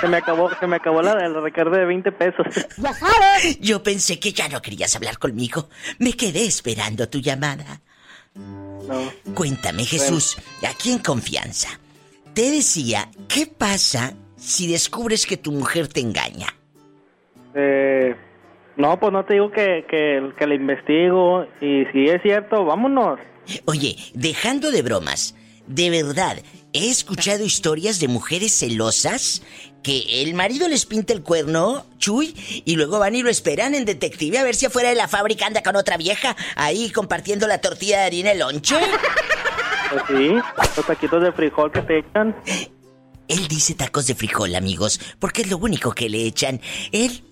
[0.00, 2.46] se me acabó, se me acabó la, el recargo de 20 pesos.
[3.58, 5.68] Yo pensé que ya no querías hablar conmigo.
[5.98, 7.80] Me quedé esperando tu llamada.
[8.36, 9.10] No.
[9.34, 11.80] Cuéntame, Jesús, aquí en confianza.
[12.36, 16.54] Te decía, ¿qué pasa si descubres que tu mujer te engaña?
[17.54, 18.14] Eh,
[18.76, 23.18] no, pues no te digo que, que, que le investigo y si es cierto, vámonos.
[23.64, 25.34] Oye, dejando de bromas,
[25.66, 26.36] de verdad,
[26.74, 29.42] he escuchado historias de mujeres celosas
[29.82, 32.34] que el marido les pinta el cuerno, chuy,
[32.66, 35.46] y luego van y lo esperan en detective a ver si afuera de la fábrica
[35.46, 38.76] anda con otra vieja ahí compartiendo la tortilla de harina el lonche.
[39.90, 40.34] Pues sí,
[40.76, 42.34] los taquitos de frijol que te echan.
[43.28, 46.60] Él dice tacos de frijol, amigos, porque es lo único que le echan.
[46.92, 47.24] Él,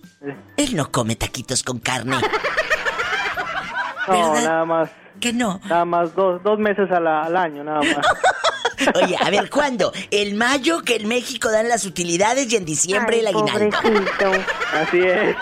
[0.57, 2.17] él no come taquitos con carne.
[4.07, 4.43] No, ¿Verdad?
[4.43, 4.89] nada más.
[5.19, 5.59] Que no.
[5.67, 8.05] Nada más dos, dos meses al año, nada más.
[9.03, 9.91] Oye, a ver, ¿cuándo?
[10.11, 13.77] El mayo que en México dan las utilidades y en diciembre el aguinaldo.
[14.73, 15.35] Así es.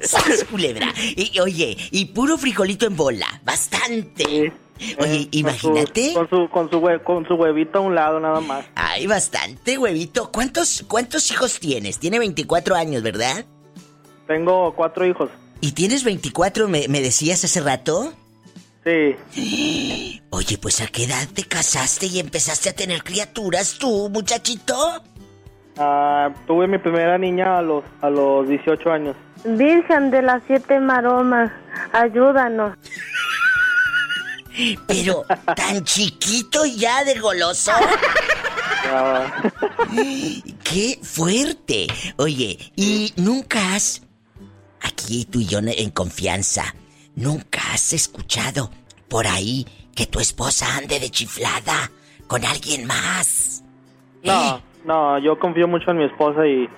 [0.10, 0.92] ¡Sas, culebra!
[0.96, 3.26] Y, oye, y puro frijolito en bola.
[3.44, 4.52] Bastante.
[5.00, 6.10] Oye, imagínate.
[6.10, 8.64] Eh, Con su, con, su hue- con su huevito a un lado, nada más.
[8.74, 10.30] Ay, bastante, huevito.
[10.32, 11.98] ¿Cuántos, ¿Cuántos hijos tienes?
[11.98, 13.44] Tiene 24 años, ¿verdad?
[14.26, 15.30] Tengo cuatro hijos.
[15.60, 18.12] ¿Y tienes 24, me, me decías hace rato?
[18.84, 20.20] Sí.
[20.30, 25.02] Oye, pues ¿a qué edad te casaste y empezaste a tener criaturas tú, muchachito?
[25.78, 29.16] Ah, tuve mi primera niña a los, a los 18 años.
[29.44, 31.50] Virgen de las siete maromas,
[31.92, 32.76] ayúdanos.
[34.86, 37.72] Pero, tan chiquito y ya de goloso.
[40.64, 41.86] ¡Qué fuerte!
[42.16, 44.02] Oye, ¿y nunca has,
[44.80, 46.74] aquí tú y yo en confianza,
[47.14, 48.70] nunca has escuchado
[49.08, 51.90] por ahí que tu esposa ande de chiflada
[52.26, 53.64] con alguien más?
[54.22, 56.68] no, no, yo confío mucho en mi esposa y,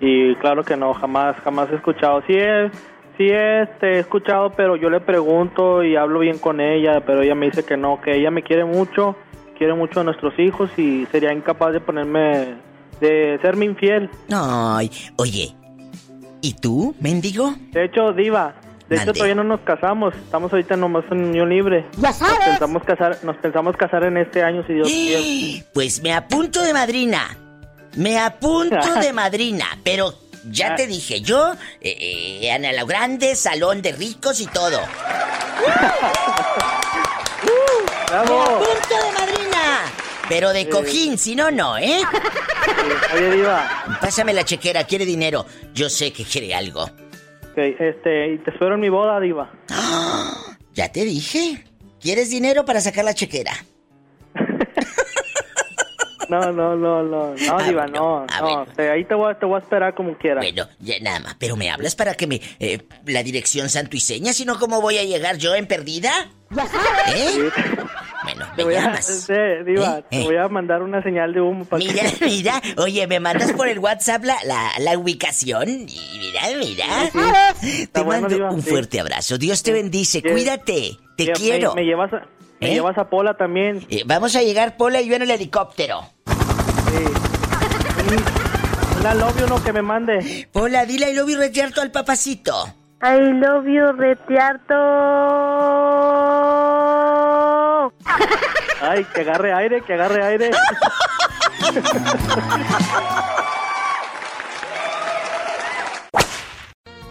[0.00, 2.22] Y claro que no, jamás, jamás he escuchado.
[2.26, 2.70] Sí he,
[3.16, 7.34] sí este, he escuchado, pero yo le pregunto y hablo bien con ella, pero ella
[7.34, 9.16] me dice que no, que ella me quiere mucho,
[9.56, 12.54] quiere mucho a nuestros hijos y sería incapaz de ponerme,
[13.00, 14.10] de serme infiel.
[14.32, 15.54] Ay, oye,
[16.40, 17.54] ¿y tú, mendigo?
[17.70, 18.54] De hecho, Diva,
[18.88, 21.86] de hecho todavía no nos casamos, estamos ahorita nomás en unión libre.
[21.98, 22.38] Ya Nos sabes.
[22.46, 25.64] pensamos casar, nos pensamos casar en este año si Dios quiere.
[25.72, 27.36] Pues me apunto de madrina.
[27.96, 30.12] Me apunto de madrina, pero
[30.50, 34.80] ya te dije, yo, eh, eh, Ana Lo Grande, salón de ricos y todo.
[34.80, 34.86] ¡Me
[38.10, 38.42] ¡Bravo!
[38.42, 39.82] apunto de madrina!
[40.28, 42.00] Pero de cojín, si no, no, ¿eh?
[43.14, 45.44] Oye, Diva, Pásame la chequera, quiere dinero.
[45.74, 46.84] Yo sé que quiere algo.
[46.84, 49.50] ok, este, y te espero en mi boda, Diva.
[50.74, 51.64] Ya te dije.
[52.00, 53.52] ¿Quieres dinero para sacar la chequera?
[56.32, 58.92] No, no, no, no, no, Ah, Diva, no, ah, no, bueno.
[58.92, 60.42] ahí te voy, a- te voy a esperar como quieras.
[60.44, 61.36] Bueno, ya nada más.
[61.38, 62.40] Pero me hablas para que me...
[62.58, 66.10] eh, la dirección santo y seña, si no, ¿cómo voy a llegar yo en perdida?
[67.14, 67.50] ¿Eh?
[68.24, 69.00] Bueno, Te me voy a,
[69.64, 70.04] Diva, ¿Eh?
[70.10, 70.24] te ¿Eh?
[70.24, 72.24] voy a mandar una señal de humo para Mira, que...
[72.24, 76.86] mira, oye, me mandas por el WhatsApp la, la, la ubicación y mira, mira.
[77.60, 78.70] Te Está bueno, mando Diva, un sí.
[78.70, 79.38] fuerte abrazo.
[79.38, 80.28] Dios te bendice, Sí.
[80.28, 81.74] cuídate, te Me- quiero.
[81.74, 82.22] Me, llevas a,
[82.62, 82.74] me ¿Eh?
[82.74, 83.84] llevas a Pola también.
[83.90, 86.02] Eh, vamos a llegar, Pola, y yo en el helicóptero.
[86.26, 87.04] Sí.
[89.02, 90.48] La love you, no que me mande.
[90.52, 92.72] Pola, dile I love you retierto al papacito.
[93.02, 94.74] I love you, retiarto.
[98.80, 100.50] Ay, que agarre aire, que agarre aire.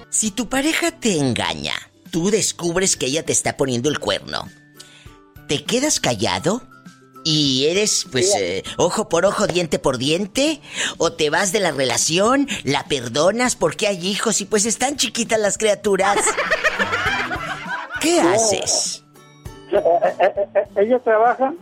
[0.09, 1.73] Si tu pareja te engaña,
[2.09, 4.47] tú descubres que ella te está poniendo el cuerno.
[5.51, 6.61] ¿Te quedas callado?
[7.25, 10.61] ¿Y eres, pues, eh, ojo por ojo, diente por diente?
[10.97, 15.37] ¿O te vas de la relación, la perdonas porque hay hijos y pues están chiquitas
[15.37, 16.19] las criaturas?
[17.99, 19.03] ¿Qué haces?
[20.77, 21.53] Ella trabaja,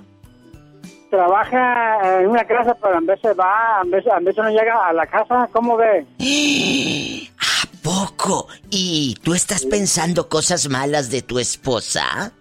[1.09, 4.93] trabaja en una casa, pero en veces va, en veces, en veces no llega a
[4.93, 5.49] la casa.
[5.51, 6.05] ¿Cómo ve?
[7.39, 8.49] ¿A poco?
[8.69, 12.33] ¿Y tú estás pensando cosas malas de tu esposa?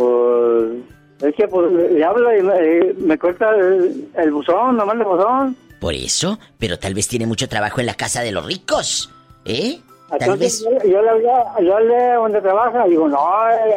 [0.00, 5.04] Pues es que pues, le hablo y me, me corta el, el buzón, nomás el
[5.04, 5.56] buzón.
[5.78, 9.10] Por eso, pero tal vez tiene mucho trabajo en la casa de los ricos.
[9.44, 9.78] ¿Eh?
[10.08, 10.82] Tal Entonces vez.
[10.84, 11.28] yo, yo le hablé,
[11.66, 13.18] yo hablé donde trabaja y digo, no,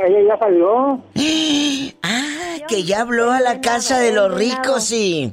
[0.05, 1.01] ella ya salió.
[2.05, 5.31] Ah, que ya habló a la casa de los ricos y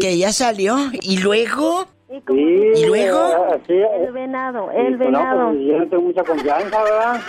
[0.00, 0.76] que ya salió.
[1.02, 1.86] ¿Y luego?
[2.08, 3.18] ¿Y, luego?
[3.54, 5.50] eh, sí, eh, El venado, el pues, no, venado.
[5.50, 7.20] pues, yo no tengo mucha confianza, ¿verdad?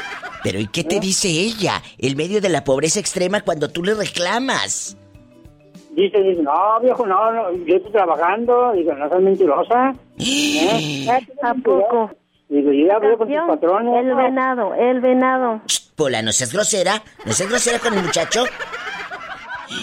[0.43, 1.81] Pero ¿y qué te dice ella?
[1.97, 4.95] El medio de la pobreza extrema cuando tú le reclamas.
[5.91, 8.73] Dice, dice, no, viejo, no, no, yo estoy trabajando.
[8.73, 9.93] Digo, no seas mentirosa.
[10.19, 11.07] ¿eh?
[11.41, 12.11] ¿A poco?
[12.49, 14.05] Digo, yo ya hablé con tus patrones.
[14.05, 15.59] El venado, el venado.
[15.65, 17.01] Shh, Pola, no seas grosera.
[17.25, 18.45] No seas grosera con el muchacho.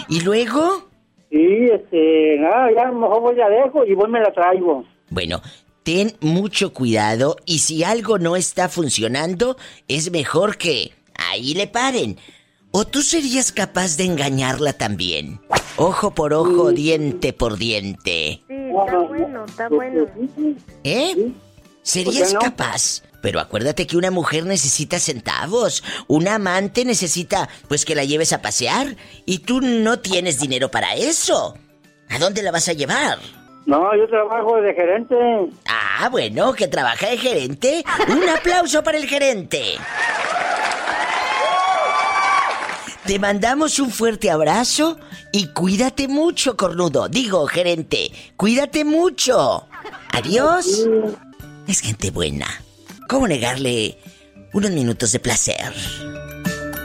[0.08, 0.88] ¿Y luego?
[1.34, 4.84] Sí, este, nada, ya a lo mejor voy la dejo y voy me la traigo.
[5.10, 5.42] Bueno,
[5.82, 9.56] ten mucho cuidado y si algo no está funcionando,
[9.88, 12.18] es mejor que ahí le paren.
[12.70, 15.40] ¿O tú serías capaz de engañarla también?
[15.76, 18.40] Ojo por ojo, diente por diente.
[18.46, 20.06] Sí, está bueno, está bueno.
[20.84, 21.32] ¿Eh?
[21.82, 22.38] ¿Serías no?
[22.38, 23.02] capaz?
[23.24, 25.82] Pero acuérdate que una mujer necesita centavos.
[26.08, 28.96] Una amante necesita, pues, que la lleves a pasear.
[29.24, 31.56] Y tú no tienes dinero para eso.
[32.10, 33.16] ¿A dónde la vas a llevar?
[33.64, 35.16] No, yo trabajo de gerente.
[35.66, 37.82] Ah, bueno, que trabaja de gerente.
[38.08, 39.78] Un aplauso para el gerente.
[43.06, 44.98] Te mandamos un fuerte abrazo
[45.32, 47.08] y cuídate mucho, cornudo.
[47.08, 49.66] Digo, gerente, cuídate mucho.
[50.12, 50.86] Adiós.
[51.66, 52.63] Es gente buena.
[53.08, 53.98] ¿Cómo negarle
[54.52, 55.72] unos minutos de placer?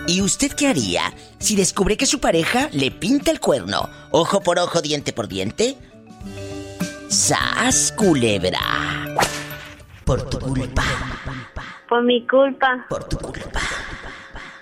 [0.08, 3.90] ¿Y usted qué haría si descubre que su pareja le pinta el cuerno?
[4.12, 5.78] Ojo por ojo, diente por diente.
[7.10, 8.60] ¡Sas, culebra!
[10.06, 10.84] Por tu culpa,
[11.88, 13.62] Por mi culpa, por tu culpa,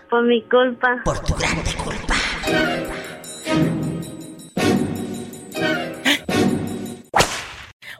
[0.10, 1.01] por mi culpa.
[1.05, 2.16] por tu grande culpa.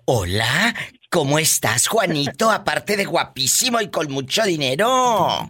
[0.05, 0.74] Hola,
[1.10, 2.51] ¿cómo estás, Juanito?
[2.51, 5.47] Aparte de guapísimo y con mucho dinero.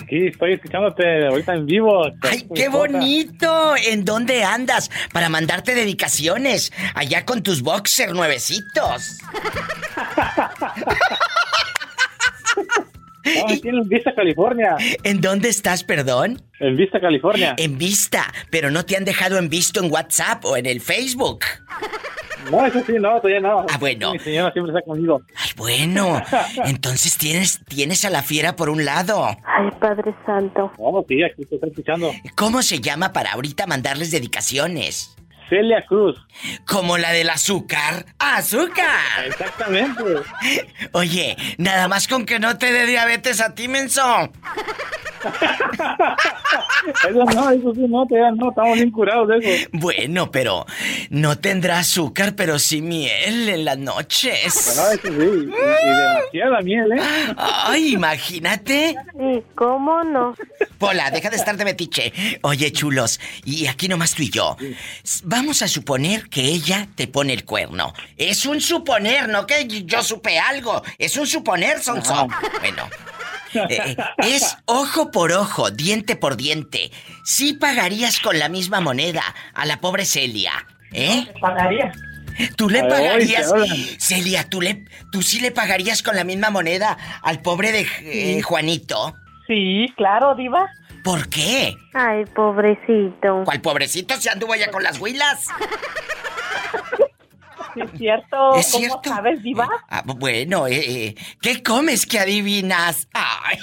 [0.00, 2.02] Aquí estoy escuchándote ahorita en vivo.
[2.22, 3.74] ¡Ay, qué bonito!
[3.76, 4.90] ¿En dónde andas?
[5.12, 6.72] Para mandarte dedicaciones.
[6.94, 9.18] Allá con tus boxers nuevecitos.
[13.24, 14.76] No, aquí en Vista, California.
[15.04, 16.42] ¿En dónde estás, perdón?
[16.60, 17.54] En Vista, California.
[17.58, 21.44] En vista, pero no te han dejado en visto en WhatsApp o en el Facebook.
[22.50, 23.60] No, eso sí, no, todavía no.
[23.68, 24.12] Ah, bueno.
[24.12, 25.22] Mi señora siempre está conmigo.
[25.36, 26.22] Ay, bueno.
[26.64, 29.24] Entonces tienes, tienes a la fiera por un lado.
[29.26, 30.72] Ay, Padre Santo.
[30.78, 32.12] No, sí, aquí te está escuchando.
[32.36, 35.16] ¿Cómo se llama para ahorita mandarles dedicaciones?
[35.52, 36.16] Celia Cruz.
[36.66, 38.06] Como la del azúcar.
[38.18, 39.26] ¡Azúcar!
[39.26, 40.02] Exactamente.
[40.92, 44.02] Oye, nada más con que no te dé diabetes a ti, menso.
[47.08, 49.68] Eso no, eso sí, no, todavía no, estamos bien curados de eso.
[49.72, 50.66] Bueno, pero
[51.10, 54.74] no tendrá azúcar, pero sí miel en las noches.
[54.76, 57.02] No, eso sí, y, y demasiada miel, ¿eh?
[57.36, 58.96] Ay, imagínate.
[59.16, 60.34] Sí, ¿cómo no?
[60.78, 62.12] Pola, deja de estar de metiche.
[62.42, 64.56] Oye, chulos, y aquí nomás tú y yo.
[65.22, 67.92] Vamos a suponer que ella te pone el cuerno.
[68.16, 70.82] Es un suponer, no que yo supe algo.
[70.98, 72.28] Es un suponer, Sonso.
[72.60, 72.88] Bueno.
[73.68, 76.90] eh, es ojo por ojo, diente por diente.
[77.24, 79.22] Sí pagarías con la misma moneda
[79.52, 80.52] a la pobre Celia,
[80.92, 81.26] ¿eh?
[81.40, 81.92] Pagaría.
[82.56, 83.52] ¿Tú le pagarías?
[83.98, 88.40] Celia, ¿tú, le, ¿tú sí le pagarías con la misma moneda al pobre de eh,
[88.42, 89.14] Juanito?
[89.46, 90.70] Sí, claro, diva.
[91.04, 91.76] ¿Por qué?
[91.94, 93.42] Ay, pobrecito.
[93.44, 95.48] ¿Cuál pobrecito se anduvo allá con las huilas?
[97.74, 98.54] Sí, es cierto.
[98.56, 99.10] ¿Es ¿Cómo cierto?
[99.10, 99.66] sabes, diva?
[99.88, 103.08] Ah, bueno, eh, eh, ¿qué comes que adivinas?
[103.14, 103.58] Ay.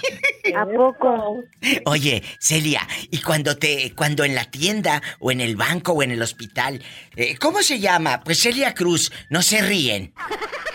[0.55, 1.37] ¿A poco?
[1.85, 2.81] Oye, Celia,
[3.11, 6.81] y cuando te, cuando en la tienda o en el banco o en el hospital,
[7.15, 8.21] eh, ¿cómo se llama?
[8.23, 10.13] Pues Celia Cruz, no se ríen.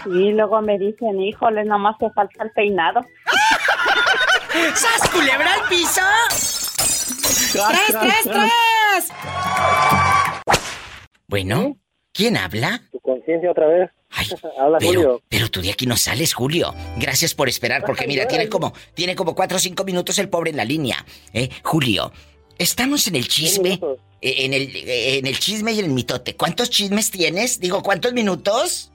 [0.06, 3.00] Y luego me dicen, híjole, nomás te falta el peinado.
[4.74, 6.00] ¡Sas, culebra al piso!
[7.52, 9.08] ¡Tras, tras, tras!
[11.26, 11.76] Bueno,
[12.12, 12.82] ¿quién habla?
[12.92, 13.90] Tu conciencia otra vez.
[14.10, 14.26] Ay,
[14.60, 15.22] Habla pero, Julio.
[15.28, 16.72] pero tú de aquí no sales, Julio.
[16.98, 20.50] Gracias por esperar, porque mira, tiene como, tiene como cuatro o cinco minutos el pobre
[20.50, 21.04] en la línea.
[21.32, 21.48] ¿Eh?
[21.64, 22.12] Julio,
[22.58, 23.80] estamos en el chisme.
[24.20, 26.36] eh, En el, eh, en el chisme y en el mitote.
[26.36, 27.58] ¿Cuántos chismes tienes?
[27.58, 28.92] Digo, ¿cuántos minutos?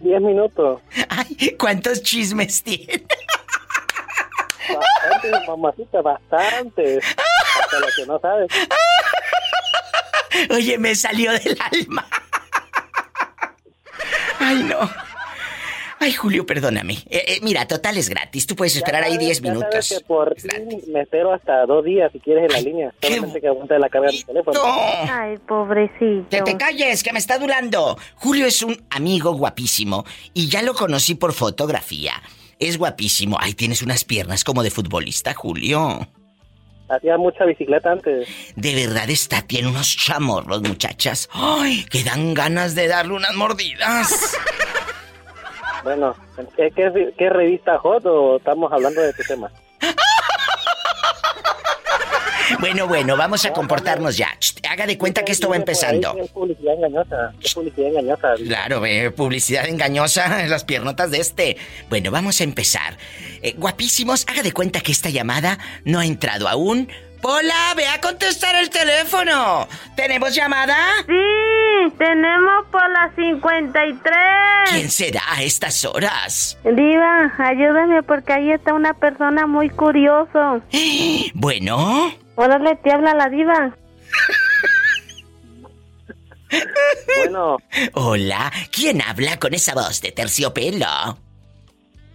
[0.00, 0.80] Diez minutos.
[1.08, 3.02] Ay, ¿cuántos chismes tienes?
[4.68, 6.98] Bastante, mamacita, bastante.
[6.98, 8.48] Hasta lo que no sabes.
[10.50, 12.06] Oye, me salió del alma.
[14.40, 14.78] Ay, no.
[16.00, 16.94] Ay, Julio, perdóname.
[17.08, 18.46] Eh, eh, mira, total es gratis.
[18.46, 19.88] Tú puedes esperar Ya ahí sabes- 10 ya sabes minutos.
[19.88, 20.36] que por
[20.92, 22.92] me espero hasta dos días si quieres en la línea.
[23.00, 24.60] qué Solamente que aguante la carga del teléfono.
[24.60, 24.64] No.
[25.10, 26.26] Ay, pobrecito.
[26.28, 27.96] Que te calles, que me está durando.
[28.16, 30.04] Julio es un amigo guapísimo
[30.34, 32.12] y ya lo conocí por fotografía.
[32.58, 33.36] Es guapísimo.
[33.40, 36.06] Ay, tienes unas piernas como de futbolista, Julio.
[36.88, 38.28] Hacía mucha bicicleta antes.
[38.56, 41.28] De verdad está, tiene unos chamorros, muchachas.
[41.32, 44.36] Ay, que dan ganas de darle unas mordidas.
[45.84, 46.16] Bueno,
[46.56, 49.50] ¿qué, qué, qué revista Hot o estamos hablando de este tema?
[52.60, 54.28] Bueno, bueno, vamos a comportarnos ya.
[54.38, 56.16] Ch, haga de cuenta que esto va empezando.
[56.18, 57.32] Es publicidad engañosa.
[57.40, 58.34] Es publicidad engañosa.
[58.46, 61.56] Claro, eh, publicidad engañosa en las piernotas de este.
[61.88, 62.96] Bueno, vamos a empezar.
[63.42, 66.88] Eh, guapísimos, haga de cuenta que esta llamada no ha entrado aún.
[67.24, 69.66] Pola, ve a contestar el teléfono.
[69.96, 70.76] ¿Tenemos llamada?
[71.06, 74.14] Sí, tenemos por las 53.
[74.70, 76.58] ¿Quién será a estas horas?
[76.64, 80.60] Diva, ayúdame porque ahí está una persona muy curioso.
[81.32, 83.76] Bueno, Órale, te habla la diva.
[87.18, 87.56] Bueno,
[87.94, 91.18] hola, ¿quién habla con esa voz de terciopelo?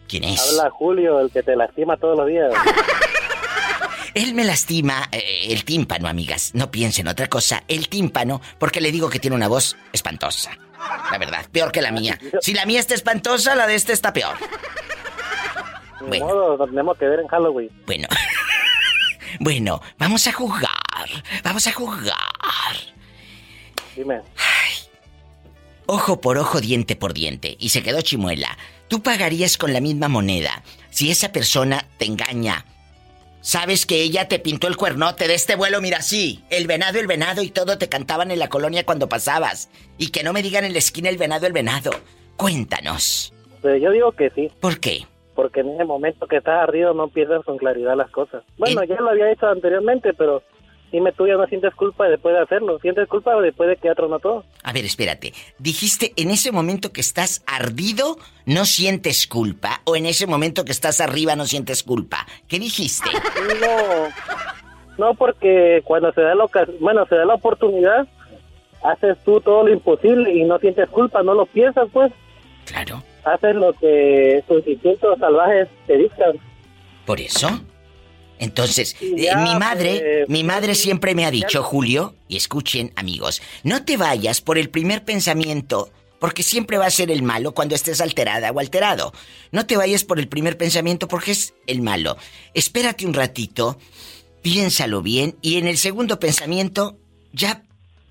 [0.08, 0.58] ¿Quién es?
[0.58, 2.52] habla Julio, el que te lastima todos los días.
[4.14, 6.52] Él me lastima eh, el tímpano, amigas.
[6.54, 7.64] No piensen otra cosa.
[7.68, 10.52] El tímpano, porque le digo que tiene una voz espantosa.
[11.12, 12.18] La verdad, peor que la mía.
[12.42, 14.36] Si la mía está espantosa, la de este está peor.
[16.02, 16.26] Bueno.
[16.26, 17.70] modo, nos tenemos que ver en Halloween.
[17.86, 18.08] Bueno.
[19.40, 20.70] Bueno, vamos a jugar.
[21.44, 22.14] Vamos a jugar.
[23.96, 24.22] Dime.
[25.86, 27.58] Ojo por ojo, diente por diente.
[27.60, 28.58] Y se quedó chimuela.
[28.88, 32.66] Tú pagarías con la misma moneda si esa persona te engaña.
[33.42, 36.44] Sabes que ella te pintó el cuernote de este vuelo, mira así.
[36.50, 39.70] El venado, el venado y todo te cantaban en la colonia cuando pasabas.
[39.98, 41.92] Y que no me digan en la esquina el venado, el venado.
[42.36, 43.34] Cuéntanos.
[43.62, 45.06] Pero yo digo que sí, ¿Por qué?
[45.40, 48.44] Porque en ese momento que estás ardido no piensas con claridad las cosas.
[48.58, 50.44] Bueno, ya lo había hecho anteriormente, pero
[50.92, 52.78] dime tú ya no sientes culpa después de hacerlo.
[52.80, 54.44] ¿Sientes culpa después de que tronó todo?
[54.64, 55.32] A ver, espérate.
[55.58, 59.80] Dijiste en ese momento que estás ardido, no sientes culpa.
[59.86, 62.28] O en ese momento que estás arriba, no sientes culpa.
[62.50, 63.10] ¿Qué dijiste?
[63.62, 66.50] No, no porque cuando se da la
[66.82, 68.10] bueno, se da la oportunidad,
[68.84, 72.12] haces tú todo lo imposible y no sientes culpa, no lo piensas pues,
[72.66, 73.02] Claro.
[73.24, 76.40] Haces lo que tus instintos salvajes te dictan.
[77.06, 77.50] ¿Por eso?
[78.40, 83.84] Entonces, eh, mi madre, mi madre siempre me ha dicho, Julio, y escuchen, amigos, no
[83.84, 88.02] te vayas por el primer pensamiento porque siempre va a ser el malo cuando estés
[88.02, 89.14] alterada o alterado.
[89.52, 92.18] No te vayas por el primer pensamiento porque es el malo.
[92.54, 93.78] Espérate un ratito,
[94.42, 96.98] piénsalo bien y en el segundo pensamiento
[97.32, 97.64] ya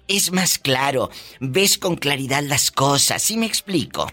[0.09, 4.11] es más claro, ves con claridad las cosas, ¿sí me explico?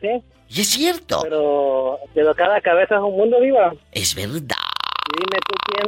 [0.00, 0.08] Sí.
[0.48, 1.20] Y es cierto.
[1.22, 3.72] Pero, pero cada cabeza es un mundo, Diva.
[3.92, 4.56] Es verdad.
[5.08, 5.86] Y dime tú quién,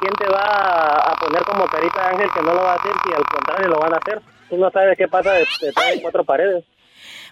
[0.00, 2.92] quién te va a poner como carita de ángel que no lo va a hacer
[3.04, 4.20] si al contrario lo van a hacer.
[4.48, 6.64] Tú no sabes qué pasa de- detrás de cuatro paredes.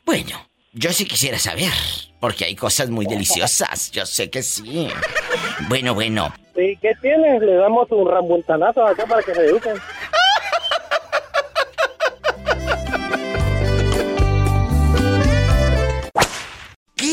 [0.05, 0.37] Bueno,
[0.72, 1.72] yo sí quisiera saber,
[2.20, 4.89] porque hay cosas muy deliciosas, yo sé que sí.
[5.68, 7.41] Bueno, bueno, ¿Y qué tienes?
[7.41, 9.76] Le damos un rambultanazo acá para que se eduquen.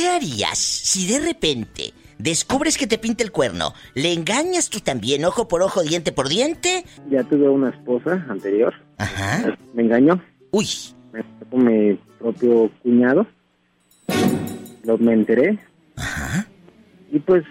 [0.06, 3.74] ¿Qué harías si de repente descubres que te pinta el cuerno?
[3.96, 6.86] ¿Le engañas tú también, ojo por ojo, diente por diente?
[7.10, 8.74] Ya tuve una esposa anterior.
[8.98, 9.58] Ajá.
[9.74, 10.24] Me engañó.
[10.52, 10.68] Uy.
[11.12, 13.26] Me con mi propio cuñado.
[14.84, 15.58] Lo me enteré.
[15.96, 16.48] Ajá.
[17.12, 17.44] Y pues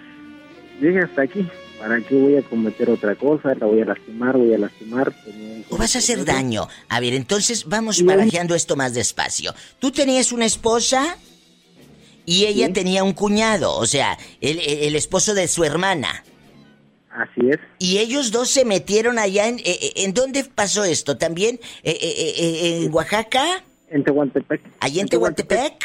[0.81, 1.49] llegué hasta aquí.
[1.81, 3.53] ¿Para qué voy a cometer otra cosa?
[3.57, 5.13] La voy a lastimar, voy a lastimar.
[5.71, 6.69] ¿O vas a hacer daño?
[6.89, 9.53] A ver, entonces vamos barajeando esto más despacio.
[9.81, 11.19] Tú tenías una esposa
[12.27, 12.73] y ella Sí.
[12.73, 16.25] tenía un cuñado, o sea, el, el- esposo de su hermana.
[17.11, 17.59] Así es.
[17.79, 19.59] Y ellos dos se metieron allá en...
[19.61, 21.17] eh, eh, ¿En dónde pasó esto?
[21.17, 23.63] ¿También eh, eh, eh, eh, en Oaxaca?
[23.89, 24.61] En Tehuantepec.
[24.81, 25.85] ¿Allá en Tehuantepec?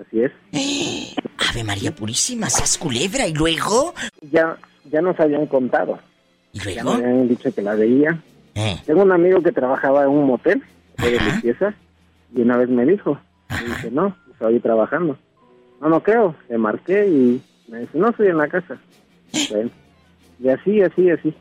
[0.00, 0.32] Así es.
[1.50, 3.26] Ave María Purísima, sas culebra.
[3.28, 3.94] ¿Y luego?
[4.32, 4.56] Ya,
[4.90, 5.98] ya nos habían contado.
[6.52, 6.90] ¿Y Ya me luego?
[6.94, 8.20] habían dicho que la veía.
[8.56, 10.62] Eh, Tengo un amigo que trabajaba en un motel
[10.96, 11.74] de limpieza
[12.34, 13.20] y una vez me dijo,
[13.50, 15.16] dije, no, ahí trabajando.
[15.80, 16.34] No, no creo.
[16.48, 18.78] Le marqué y me dice, no, estoy en la casa.
[19.50, 19.70] Bueno,
[20.40, 21.34] y así, así, así.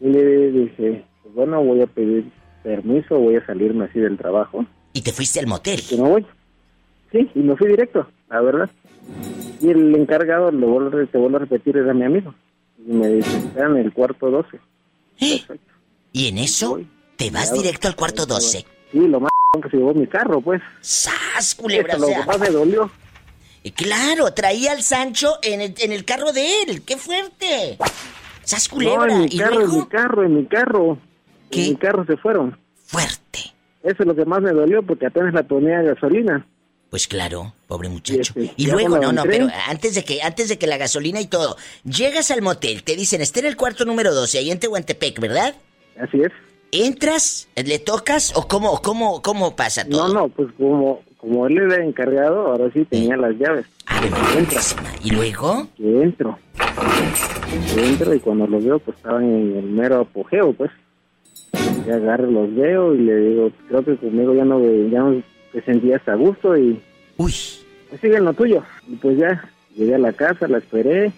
[0.00, 2.24] Y le dije, pues bueno, voy a pedir
[2.62, 5.80] permiso, voy a salirme así del trabajo, y te fuiste al motel.
[5.88, 6.26] que no voy.
[7.12, 8.70] Sí, y me fui directo, la verdad.
[9.60, 12.34] Y el encargado, le vuelvo, te vuelvo a repetir, era mi amigo.
[12.86, 14.58] Y me dice, está en el cuarto 12.
[15.18, 15.72] Perfecto.
[16.12, 16.80] Y en eso
[17.16, 18.64] te vas Ya, directo al cuarto 12.
[18.90, 20.62] Sí, lo más que se llevó mi carro, pues.
[20.80, 21.94] ¡Sas, culebra!
[21.94, 22.90] Eso O lo que más me dolió.
[23.74, 26.82] claro, traía al Sancho en el, en el carro de él.
[26.84, 27.76] ¡Qué fuerte!
[28.44, 29.06] ¡Sas, culebra!
[29.06, 30.98] No, en mi ¿Y carro, en mi carro, en mi carro.
[31.50, 31.64] ¿Qué?
[31.64, 32.56] En mi carro se fueron.
[32.86, 33.40] Fuerte.
[33.82, 36.46] Eso es lo que más me dolió porque apenas la ponía gasolina.
[36.90, 38.32] Pues claro, pobre muchacho.
[38.36, 41.26] este, Y luego, no, no, pero antes de que, antes de que la gasolina y
[41.26, 45.20] todo, llegas al motel, te dicen, está en el cuarto número 12, ahí en Tehuantepec,
[45.20, 45.54] ¿verdad?
[46.00, 46.32] Así es.
[46.72, 47.48] ¿Entras?
[47.56, 48.32] ¿Le tocas?
[48.36, 50.08] ¿O cómo, cómo, cómo pasa todo?
[50.08, 53.66] No, no, pues como, como él era encargado, ahora sí tenía las llaves.
[54.34, 54.90] Purísima.
[55.02, 55.66] ¿Y luego?
[55.76, 56.38] Que entro.
[57.76, 60.70] Entro y cuando los veo, pues estaban en el mero apogeo, pues.
[61.86, 65.62] Y agarro, los veo y le digo, creo que conmigo ya no, ya no te
[65.62, 66.80] sentías a gusto y
[67.16, 67.34] Uy,
[67.90, 68.62] pues sigue en lo tuyo.
[68.88, 69.44] Y pues ya,
[69.76, 71.12] llegué a la casa, la esperé,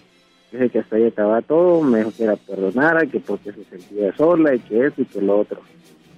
[0.57, 4.15] dije que hasta ahí acababa todo, me dijo que la perdonara, que porque se sentía
[4.15, 5.61] sola y que eso y que lo otro.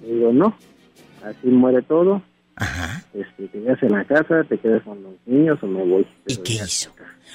[0.02, 0.56] Le digo, no,
[1.24, 2.22] así muere todo,
[2.56, 3.04] ajá.
[3.14, 6.06] este, te quedas en la casa, te quedas con los niños o me voy.
[6.26, 6.90] ¿Y qué hizo?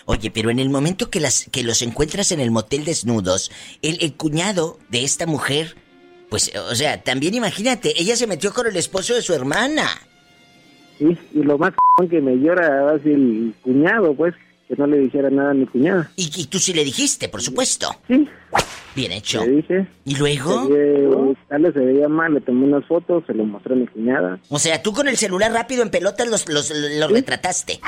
[0.06, 3.97] Oye, pero en el momento que, las, que los encuentras en el motel desnudos, el,
[4.02, 5.76] el cuñado de esta mujer,
[6.30, 9.88] pues, o sea, también imagínate, ella se metió con el esposo de su hermana.
[10.97, 11.74] Sí, y lo más
[12.10, 14.34] que me llora así el cuñado, pues,
[14.72, 16.09] que no le dijera nada a mi cuñada.
[16.15, 17.93] Y, y tú sí le dijiste, por supuesto.
[18.07, 18.28] Sí,
[18.95, 19.43] Bien hecho.
[19.45, 19.88] le dije.
[20.05, 20.65] ¿Y luego?
[20.67, 23.78] Se veía- tal vez se veía mal, le tomé unas fotos, se lo mostré a
[23.78, 24.39] mi cuñada.
[24.49, 27.80] O sea, tú con el celular rápido en pelotas los, los, los retrataste.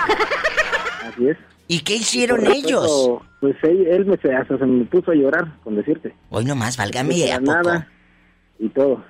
[1.05, 1.38] Así es.
[1.67, 3.19] ¿Y qué hicieron ellos?
[3.39, 6.13] Pues él, él me, se, hasta se me puso a llorar, con decirte.
[6.29, 7.51] Hoy nomás, No válgame, era ¿a poco?
[7.53, 7.88] nada
[8.59, 9.03] y todo.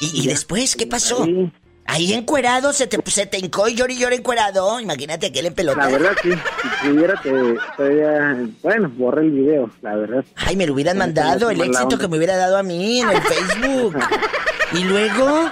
[0.00, 1.22] ¿Y, después qué pasó?
[1.22, 1.52] Ahí,
[1.92, 4.80] Ahí encuerado, se te, se te hincó y llora y llora encuerado.
[4.80, 5.78] Imagínate aquel en pelota.
[5.78, 6.30] la verdad, sí.
[6.30, 7.30] Si pudiera, te,
[7.76, 8.48] todavía...
[8.62, 10.24] Bueno, borré el video, la verdad.
[10.36, 13.20] Ay, me lo hubieran mandado, el éxito que me hubiera dado a mí en el
[13.20, 13.96] Facebook.
[14.72, 15.50] y luego,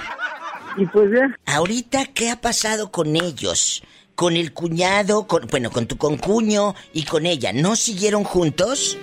[0.78, 3.82] Y pues ya, ahorita, ¿qué ha pasado con ellos?
[4.14, 7.53] Con el cuñado, con, bueno, con tu concuño y con ella.
[7.53, 8.97] ¿No siguieron juntos?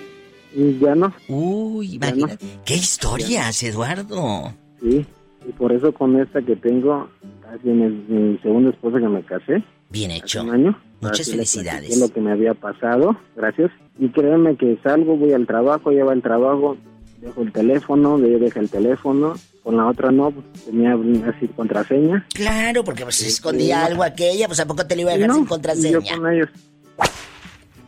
[0.56, 1.14] ya no.
[1.28, 2.08] Uy, no.
[2.08, 2.46] imagínate.
[2.66, 4.56] ¿Qué historias, Eduardo?
[4.82, 5.06] Sí,
[5.48, 7.10] y por eso con esta que tengo,
[7.42, 10.44] casi mi, mi segunda esposa que me casé, Bien hecho.
[10.44, 10.80] un año.
[11.00, 11.98] Muchas felicidades.
[12.00, 13.72] lo que me había pasado, gracias.
[14.00, 16.76] Y créeme que salgo, voy al trabajo, llevo al trabajo,
[17.22, 20.94] dejo el teléfono, de ella deja el teléfono, con la otra no, pues, tenía
[21.30, 22.26] así contraseña.
[22.34, 25.30] Claro, porque pues escondía algo aquella, pues a poco te lo iba a Y dejar
[25.30, 26.00] no, sin y contraseña.
[26.00, 26.50] yo con ellos.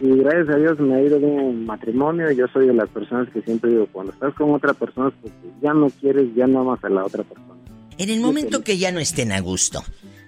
[0.02, 2.32] Y gracias a Dios me ha ido bien en matrimonio.
[2.32, 5.74] Yo soy de las personas que siempre digo, cuando estás con otra persona, pues ya
[5.74, 7.56] no quieres, ya no amas a la otra persona.
[7.98, 9.84] En el momento que ya no estén a gusto,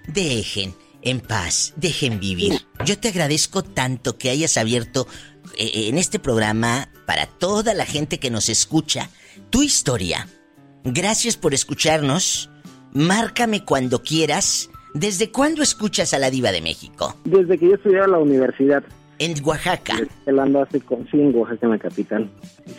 [0.06, 2.60] dejen en paz, dejen vivir.
[2.84, 5.06] Yo te agradezco tanto que hayas abierto
[5.56, 9.08] eh, en este programa para toda la gente que nos escucha
[9.48, 10.28] tu historia.
[10.84, 12.50] Gracias por escucharnos.
[12.92, 14.68] Márcame cuando quieras.
[14.92, 17.16] ¿Desde cuándo escuchas a la diva de México?
[17.24, 18.84] Desde que yo estudiaba en la universidad.
[19.22, 19.94] En Oaxaca.
[20.26, 22.28] Él anda hace con sí, en Oaxaca, en la capital.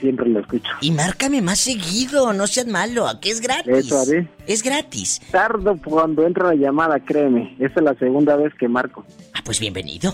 [0.02, 0.70] Siempre lo escucho.
[0.82, 3.74] Y márcame más seguido, no seas malo, que es gratis.
[3.74, 4.28] Eso haré.
[4.46, 5.22] Es gratis.
[5.32, 7.56] Tardo cuando entra la llamada, créeme.
[7.60, 9.06] Esta es la segunda vez que marco.
[9.34, 10.14] Ah, pues bienvenido.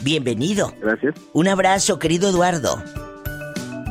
[0.00, 0.74] Bienvenido.
[0.82, 1.14] Gracias.
[1.34, 2.82] Un abrazo, querido Eduardo.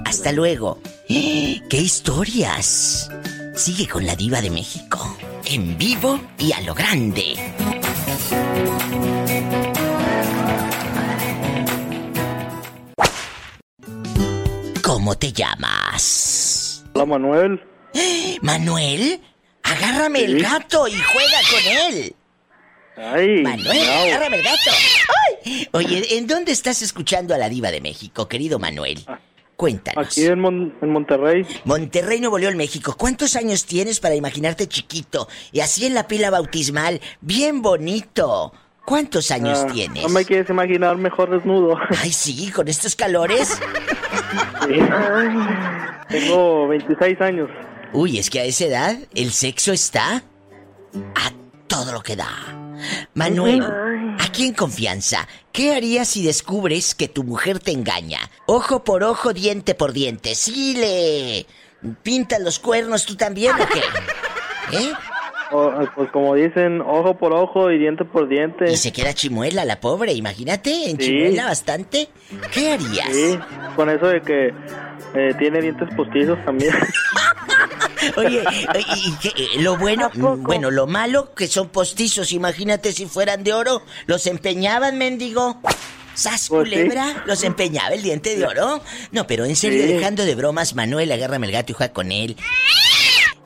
[0.03, 0.81] Hasta luego.
[1.07, 3.09] ¡Qué historias!
[3.55, 5.15] Sigue con la diva de México.
[5.45, 7.35] En vivo y a lo grande.
[15.09, 16.83] ¿Cómo te llamas?
[16.93, 17.63] Hola, Manuel.
[18.43, 19.19] ¿Manuel?
[19.63, 22.15] Agárrame el gato y juega con él.
[22.95, 24.03] Ay, Manuel, miau.
[24.05, 24.69] agárrame el gato.
[25.47, 25.67] ¡Ay!
[25.71, 29.03] Oye, ¿en dónde estás escuchando a la diva de México, querido Manuel?
[29.55, 30.05] Cuéntanos.
[30.05, 31.43] Aquí en, Mon- en Monterrey.
[31.65, 32.93] Monterrey, Nuevo León, México.
[32.95, 37.01] ¿Cuántos años tienes para imaginarte chiquito y así en la pila bautismal?
[37.19, 38.53] Bien bonito.
[38.85, 40.01] ¿Cuántos años Ah, tienes?
[40.03, 41.77] No me quieres imaginar mejor desnudo.
[42.01, 43.59] Ay, sí, con estos calores.
[44.69, 44.79] Sí.
[46.09, 47.49] Tengo 26 años.
[47.91, 50.23] Uy, es que a esa edad el sexo está
[51.15, 51.31] a
[51.67, 52.29] todo lo que da.
[53.15, 53.65] Manuel,
[54.19, 58.19] aquí en confianza, ¿qué harías si descubres que tu mujer te engaña?
[58.45, 60.35] Ojo por ojo, diente por diente.
[60.35, 61.45] ¿Sí le
[62.03, 64.77] pintas los cuernos tú también o qué?
[64.77, 64.93] ¿Eh?
[65.51, 68.71] O- pues como dicen, ojo por ojo y diente por diente.
[68.71, 71.07] Y se queda chimuela la pobre, imagínate, en Sí.
[71.07, 72.09] chimuela bastante.
[72.53, 73.09] ¿Qué harías?
[73.11, 73.39] Sí,
[73.75, 74.53] con eso de que
[75.15, 76.71] eh, tiene dientes postizos también.
[78.17, 78.43] Oye,
[78.95, 83.43] y- y eh, lo bueno, mm, bueno, lo malo que son postizos, imagínate si fueran
[83.43, 85.59] de oro, los empeñaban, mendigo.
[86.13, 86.75] ¿Sas Pues sí.
[86.75, 87.23] culebra?
[87.25, 88.81] ¿Los empeñaba el diente de oro?
[89.11, 89.93] No, pero en serio, Sí.
[89.93, 92.35] dejando de bromas, Manuel, agárrame el gato y juega con él.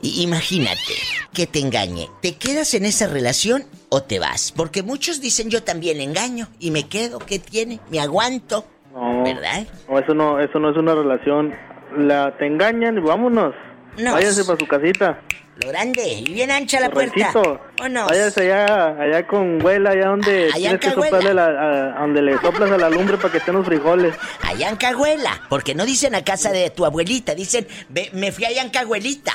[0.03, 0.93] Imagínate
[1.33, 2.09] que te engañe.
[2.21, 4.51] ¿Te quedas en esa relación o te vas?
[4.51, 7.19] Porque muchos dicen yo también engaño y me quedo.
[7.19, 7.79] ¿Qué tiene?
[7.89, 8.65] Me aguanto.
[8.93, 9.65] No, ¿Verdad?
[9.89, 11.53] no, eso no, eso no es una relación.
[11.97, 13.55] La te engañan y vámonos.
[13.97, 14.11] No.
[14.13, 15.21] Váyase para su casita.
[15.61, 17.31] Lo grande y bien ancha la puerta.
[17.77, 18.07] Vámonos.
[18.09, 22.39] Váyase allá, allá con huela, allá donde Allá tienes que soplarle la, a- donde le
[22.39, 24.15] soplas a la lumbre para que estén los frijoles.
[24.41, 28.45] Allá en Cahuela, porque no dicen a casa de tu abuelita, dicen, "Ve- me fui
[28.45, 29.33] allá en Cahuelita.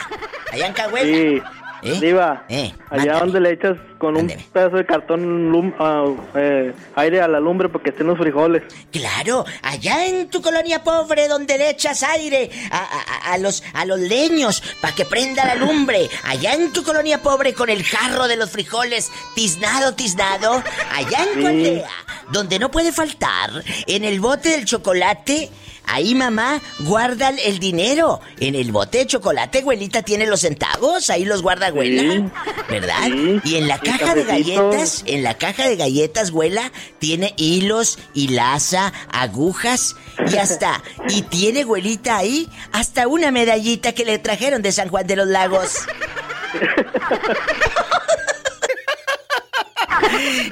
[0.53, 1.07] Allá en Cahuela.
[1.17, 1.43] Sí.
[1.83, 1.99] ¿Eh?
[2.01, 3.19] Diva, Eh, allá mándame.
[3.21, 6.05] donde le echas con un pedazo de cartón lum- ah,
[6.35, 8.63] eh, aire a la lumbre para que estén los frijoles.
[8.93, 13.85] Claro, allá en tu colonia pobre donde le echas aire a, a- a los, a
[13.85, 16.09] los leños para que prenda la lumbre.
[16.25, 20.63] Allá en tu colonia pobre con el jarro de los frijoles tiznado, tiznado.
[20.95, 21.47] Allá en Sí.
[21.47, 21.89] aldea,
[22.33, 23.51] donde no puede faltar,
[23.87, 25.51] en el bote del chocolate.
[25.89, 28.21] Ahí mamá guarda el dinero.
[28.39, 31.11] En el bote de chocolate, abuelita tiene los centavos.
[31.11, 31.73] Ahí los guarda.
[31.73, 32.25] Sí.
[32.69, 33.05] ¿Verdad?
[33.05, 33.41] Sí.
[33.45, 38.93] Y en la caja de galletas, en la caja de galletas, abuela, tiene hilos, hilaza,
[39.11, 39.97] agujas
[40.31, 45.07] y hasta, y tiene abuelita ahí, hasta una medallita que le trajeron de San Juan
[45.07, 45.75] de los Lagos.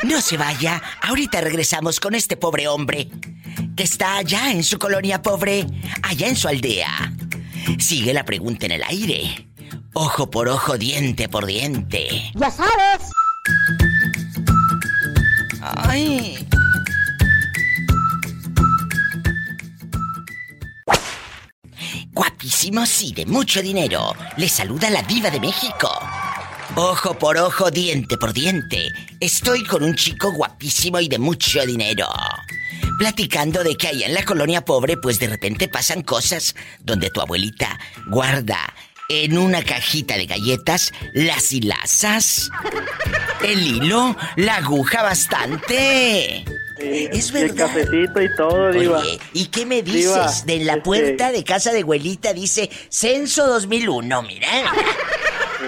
[0.04, 3.08] No se vaya, ahorita regresamos con este pobre hombre
[3.76, 5.66] que está allá en su colonia pobre,
[6.02, 7.12] allá en su aldea.
[7.78, 9.48] Sigue la pregunta en el aire.
[9.92, 12.32] Ojo por ojo, diente por diente.
[12.34, 13.10] Ya sabes.
[15.60, 16.46] Ay.
[22.12, 24.14] Guapísimos y de mucho dinero.
[24.38, 25.90] Le saluda la diva de México.
[26.76, 28.92] Ojo por ojo, diente por diente.
[29.20, 32.06] Estoy con un chico guapísimo y de mucho dinero.
[32.98, 37.20] Platicando de que allá en la colonia pobre, pues de repente pasan cosas donde tu
[37.20, 38.58] abuelita guarda
[39.08, 42.50] en una cajita de galletas las hilazas,
[43.42, 46.44] el hilo, la aguja bastante.
[46.78, 47.68] Es Y el verdad.
[47.68, 48.98] cafecito y todo, diva.
[48.98, 50.44] Oye, ¿y qué me dices?
[50.44, 54.48] Diva, de la este- puerta de casa de abuelita dice Censo 2001, mira.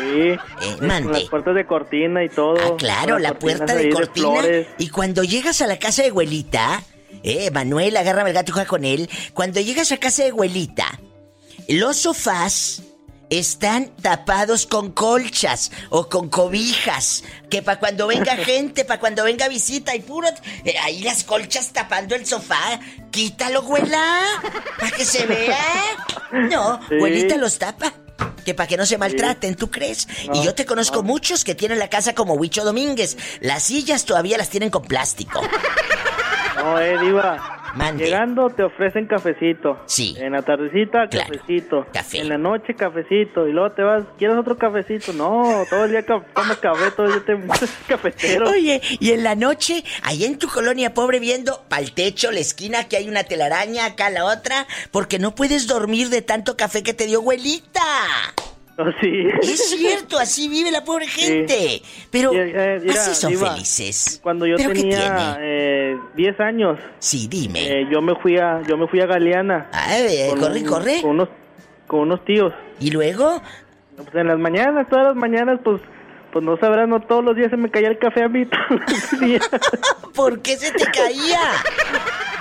[0.08, 0.20] Sí.
[0.66, 1.12] Eh, mande.
[1.20, 2.56] Las puertas de cortina y todo.
[2.60, 4.40] Ah, claro, la puerta de cortina.
[4.78, 6.82] y cuando llegas a la casa de abuelita,
[7.22, 9.08] eh, Manuel, agárrame el gato y juega con él.
[9.34, 10.86] Cuando llegas a casa de abuelita,
[11.68, 12.82] los sofás
[13.30, 17.24] están tapados con colchas o con cobijas.
[17.50, 20.28] Que para cuando venga gente, para cuando venga visita y puro.
[20.64, 22.80] eh, ahí las colchas tapando el sofá.
[23.10, 24.22] Quítalo, abuela.
[24.78, 25.58] Para que se vea.
[26.32, 26.94] No, Sí.
[26.96, 27.92] abuelita los tapa.
[28.48, 30.08] Que para que no se maltraten, ¿tú crees?
[30.32, 33.18] y yo te conozco muchos que tienen la casa como Huicho Domínguez.
[33.40, 35.42] Las sillas todavía las tienen con plástico.
[36.56, 37.67] No, eh, Diva.
[37.78, 38.04] Mande.
[38.04, 39.78] Llegando te ofrecen cafecito.
[39.86, 40.16] Sí.
[40.18, 41.86] En la tardecita, cafecito.
[42.14, 43.46] En la noche, cafecito.
[43.46, 45.12] Y luego te vas, ¿quieres otro cafecito?
[45.12, 47.38] No, todo el día tomas café, todo el día te
[47.86, 48.50] cafetero.
[48.50, 52.88] Oye, y en la noche, ahí en tu colonia pobre viendo pa'l techo, la esquina,
[52.88, 56.94] que hay una telaraña, acá la otra, porque no puedes dormir de tanto café que
[56.94, 57.80] te dio abuelita.
[58.80, 59.26] Oh, sí.
[59.42, 61.82] Es cierto, así vive la pobre gente.
[62.12, 64.20] Pero Y, eh, mira, así son felices.
[64.22, 66.78] Cuando yo ¿Pero qué tenía eh, 10 años.
[67.00, 67.60] Sí, dime.
[67.80, 69.68] eh, yo me fui a yo me fui a Galeana.
[69.98, 71.02] eh, corre, corre.
[71.02, 71.28] Con unos
[71.88, 72.52] con unos tíos.
[72.78, 73.42] ¿Y luego?
[73.96, 75.82] Pues en las mañanas, todas las mañanas, pues
[76.32, 78.80] pues no sabrás, no todos los días se me caía el café a mí todos
[78.80, 79.50] los días.
[80.14, 81.40] ¿Por qué se te caía?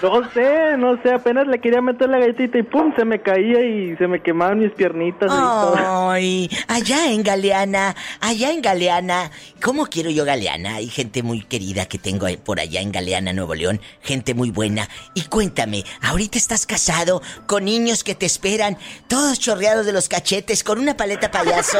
[0.01, 3.61] No sé, no sé, apenas le quería meter la galletita y pum, se me caía
[3.61, 6.09] y se me quemaban mis piernitas y todo.
[6.11, 9.31] Ay, allá en Galeana, allá en Galeana.
[9.63, 10.75] ¿Cómo quiero yo Galeana?
[10.75, 13.81] Hay gente muy querida que tengo por allá en Galeana, Nuevo León.
[14.01, 14.87] Gente muy buena.
[15.15, 18.77] Y cuéntame, ahorita estás casado con niños que te esperan,
[19.07, 21.79] todos chorreados de los cachetes, con una paleta payaso.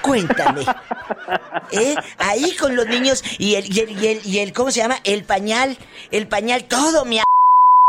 [0.00, 0.62] Cuéntame.
[1.70, 1.94] ¿Eh?
[2.18, 4.96] Ahí con los niños y el, y el, y el, y el- ¿cómo se llama?
[5.04, 5.76] El pañal,
[6.10, 7.20] el pañal, todo mi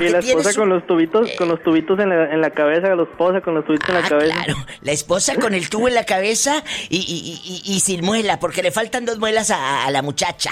[0.00, 3.02] Y la esposa con los tubitos, con los tubitos en la, en la cabeza, la
[3.04, 4.34] esposa con los tubitos en la Ah, cabeza.
[4.44, 4.66] claro.
[4.82, 8.62] La esposa con el tubo en la cabeza y, y- y- y sin muela, porque
[8.62, 10.50] le faltan dos muelas a, a la muchacha.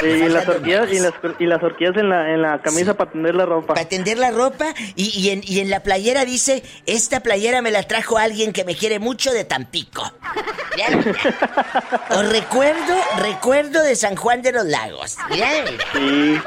[0.00, 3.10] Sí, y las horquillas, y las, y las horquillas en la, en la camisa para
[3.10, 3.74] tender la ropa.
[3.74, 4.66] Para tender la ropa
[4.96, 8.64] y, y en, y en la playera dice, esta playera me la trajo alguien que
[8.64, 10.12] me quiere mucho de Tampico.
[10.76, 11.14] Mira, mira.
[12.10, 15.16] Os recuerdo, recuerdo de San Juan de los Lagos.
[15.30, 15.84] Mira, mira.
[15.92, 16.40] Sí.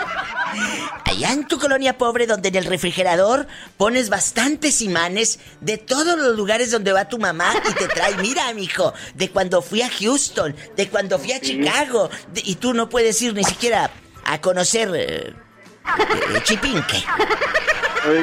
[1.06, 6.36] Allá en tu colonia pobre donde en el refrigerador pones bastantes imanes de todos los
[6.36, 10.56] lugares donde va tu mamá y te trae, mira, mijo, de cuando fui a Houston,
[10.76, 13.90] de cuando fui a Chicago, de- y tú no puedes ir ni siquiera
[14.26, 15.34] a conocer eh,
[16.36, 17.04] eh, Chipinque.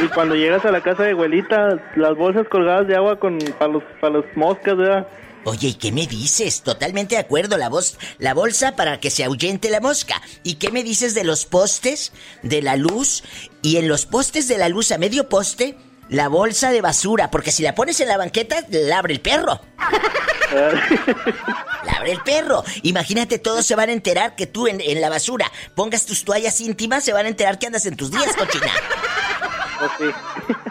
[0.03, 3.73] Y cuando llegas a la casa de abuelita, las bolsas colgadas de agua con para
[3.73, 5.07] los, para los moscas, ¿verdad?
[5.45, 6.63] Oye, ¿y qué me dices?
[6.63, 10.23] Totalmente de acuerdo, la voz, la bolsa para que se ahuyente la mosca.
[10.43, 13.23] ¿Y qué me dices de los postes, de la luz?
[13.61, 15.77] Y en los postes de la luz, a medio poste,
[16.09, 19.61] la bolsa de basura, porque si la pones en la banqueta, la abre el perro.
[21.85, 22.63] La abre el perro.
[22.83, 26.61] Imagínate, todos se van a enterar que tú en, en la basura pongas tus toallas
[26.61, 28.71] íntimas, se van a enterar que andas en tus días, cochina.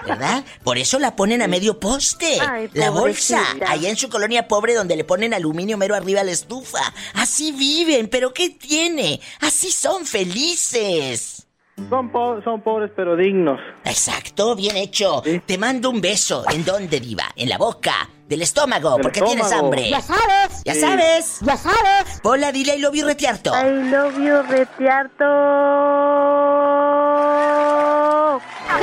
[0.08, 0.44] ¿Verdad?
[0.64, 2.40] Por eso la ponen a medio poste.
[2.42, 3.42] Ay, la bolsa.
[3.68, 6.80] Allá en su colonia pobre donde le ponen aluminio mero arriba a la estufa.
[7.16, 9.20] Así viven, pero ¿qué tiene?
[9.42, 11.48] Así son felices.
[11.90, 13.60] Son, po- son pobres pero dignos.
[13.84, 15.24] Exacto, bien hecho.
[15.46, 16.46] Te mando un beso.
[16.52, 17.26] ¿En dónde, Diva?
[17.36, 19.90] En la boca, del estómago, Del porque tienes hambre.
[19.90, 20.62] Ya sabes.
[20.66, 20.80] Ya Sí.
[20.82, 21.38] sabes.
[21.42, 22.20] Ya sabes.
[22.24, 23.52] Hola, dile I love you retiarto.
[23.56, 25.26] I love you, retiarto.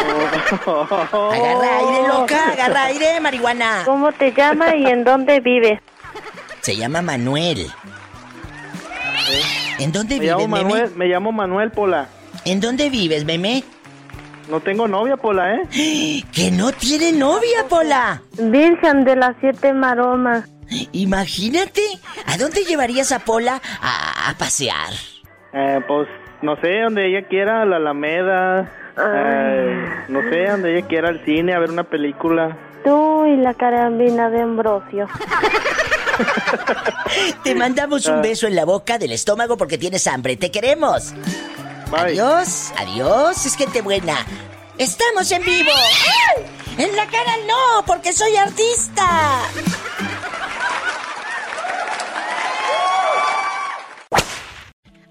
[0.01, 3.83] Agarra aire, loca, agarra aire, marihuana.
[3.85, 5.81] ¿Cómo te llamas y en dónde vives?
[6.61, 7.67] Se llama Manuel.
[9.79, 10.65] ¿En dónde Me vives, llamo meme?
[10.65, 12.09] Manuel, me llamo Manuel Pola.
[12.45, 13.65] ¿En dónde vives, meme?
[14.49, 16.25] No tengo novia, Pola, ¿eh?
[16.33, 18.21] ¡Que no tiene novia, Pola!
[18.39, 20.49] Virgen de las siete maromas.
[20.93, 21.83] Imagínate,
[22.27, 24.93] ¿a dónde llevarías a Pola a, a pasear?
[25.53, 26.09] Eh, pues,
[26.43, 28.71] no sé, donde ella quiera, a la Alameda.
[30.09, 32.57] No sé, donde ella quiera, al cine, a ver una película.
[32.85, 35.07] Tú y la carambina de Ambrosio.
[37.45, 38.23] Te mandamos un Ah.
[38.23, 40.37] beso en la boca del estómago porque tienes hambre.
[40.37, 41.15] ¡Te queremos!
[41.97, 44.17] Adiós, adiós, es gente buena.
[44.79, 45.71] ¡Estamos en vivo!
[46.37, 46.85] ¡Ay!
[46.85, 47.85] ¡En la cara no!
[47.85, 49.07] ¡Porque soy artista!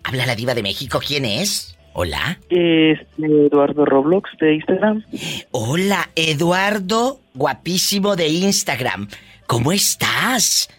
[0.03, 1.75] Habla la diva de México, ¿quién es?
[1.93, 2.39] Hola.
[2.49, 5.03] Este, Eduardo Roblox de Instagram.
[5.51, 9.07] Hola, Eduardo, guapísimo de Instagram.
[9.47, 10.69] ¿Cómo estás?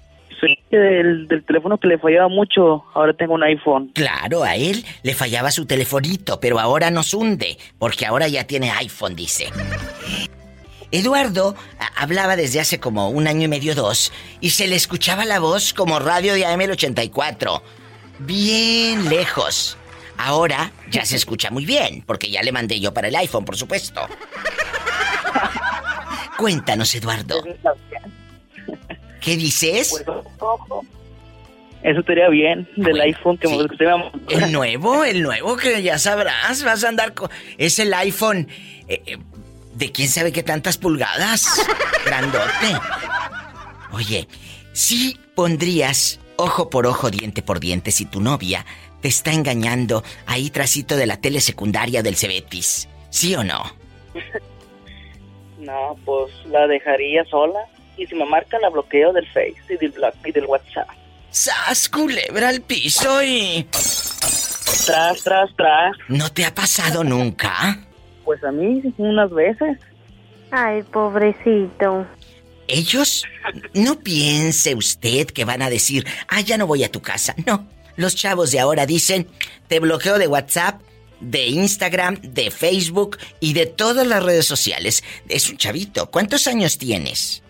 [0.41, 2.85] Soy del, del teléfono que le fallaba mucho.
[2.95, 3.91] Ahora tengo un iPhone.
[3.95, 8.71] Claro, a él le fallaba su telefonito, pero ahora nos hunde, porque ahora ya tiene
[8.71, 9.49] iPhone, dice.
[10.93, 11.55] Eduardo
[11.97, 15.73] hablaba desde hace como un año y medio, dos, y se le escuchaba la voz
[15.73, 17.63] como radio de AM84.
[18.21, 19.77] Bien lejos.
[20.23, 23.57] Ahora ya se escucha muy bien, porque ya le mandé yo para el iPhone, por
[23.57, 24.07] supuesto.
[26.37, 27.43] Cuéntanos, Eduardo.
[29.21, 30.05] ¿Qué dices?
[31.83, 34.13] Eso estaría bien del iPhone que me gustaría.
[34.29, 37.31] El nuevo, el nuevo que ya sabrás, vas a andar con...
[37.57, 38.47] Es el iPhone
[38.89, 39.17] eh, eh,
[39.75, 41.67] de quién sabe qué tantas pulgadas.
[42.05, 42.77] Grandote.
[43.93, 44.29] Oye,
[44.75, 48.67] si pondrías ojo por ojo, diente por diente si tu novia
[49.01, 52.89] te está engañando ahí trasito de la tele secundaria del Cebetis.
[53.11, 53.63] ¿Sí o no?
[55.59, 57.61] No, pues la dejaría sola.
[57.97, 60.89] Y si me marca, la bloqueo del Face y del, bla- y del WhatsApp.
[61.31, 63.67] ¡Sas, culebra al piso y...
[64.87, 65.93] Tras, tras, tras.
[66.09, 67.79] ¿No te ha pasado nunca?
[68.25, 69.79] Pues a mí unas veces.
[70.53, 72.07] Ay, pobrecito.
[72.69, 73.25] Ellos,
[73.75, 77.35] no piense usted que van a decir, ah, ya no voy a tu casa.
[77.45, 77.67] No,
[78.01, 79.29] los chavos de ahora dicen,
[79.69, 80.81] te bloqueo de WhatsApp,
[81.21, 85.05] de Instagram, de Facebook y de todas las redes sociales.
[85.29, 86.11] Es un chavito.
[86.11, 87.43] ¿Cuántos años tienes?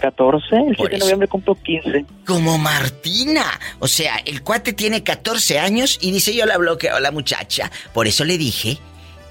[0.00, 2.04] 14, el 7 Por de noviembre cumplo 15.
[2.26, 3.44] Como Martina.
[3.78, 7.70] O sea, el cuate tiene 14 años y dice yo la bloqueo a la muchacha.
[7.94, 8.78] Por eso le dije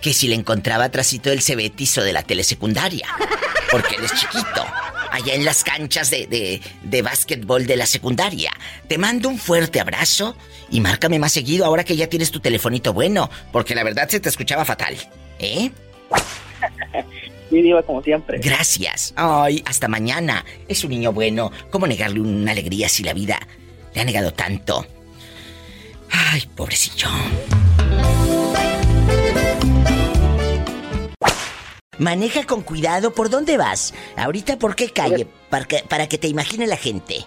[0.02, 3.06] que si le encontraba trasito del Cebetis o de la telesecundaria.
[3.70, 4.66] Porque él es chiquito.
[5.12, 8.52] Allá en las canchas de, de, de básquetbol de la secundaria.
[8.88, 10.36] Te mando un fuerte abrazo
[10.72, 13.30] y márcame más seguido ahora que ya tienes tu telefonito bueno.
[13.52, 14.98] Porque la verdad se te escuchaba fatal.
[15.38, 15.70] ¿Eh?
[17.52, 18.40] Sí, diva, como siempre.
[18.40, 19.14] Gracias.
[19.18, 20.46] Ay, hasta mañana.
[20.70, 21.52] Es un niño bueno.
[21.70, 23.46] ¿Cómo negarle una alegría si la vida
[23.94, 24.88] le ha negado tanto?
[26.10, 27.10] Ay, pobrecillo.
[32.02, 33.12] Maneja con cuidado.
[33.12, 33.94] ¿Por dónde vas?
[34.18, 35.28] Ahorita, ¿por qué calle?
[35.52, 37.24] Para que, para que te imagine la gente.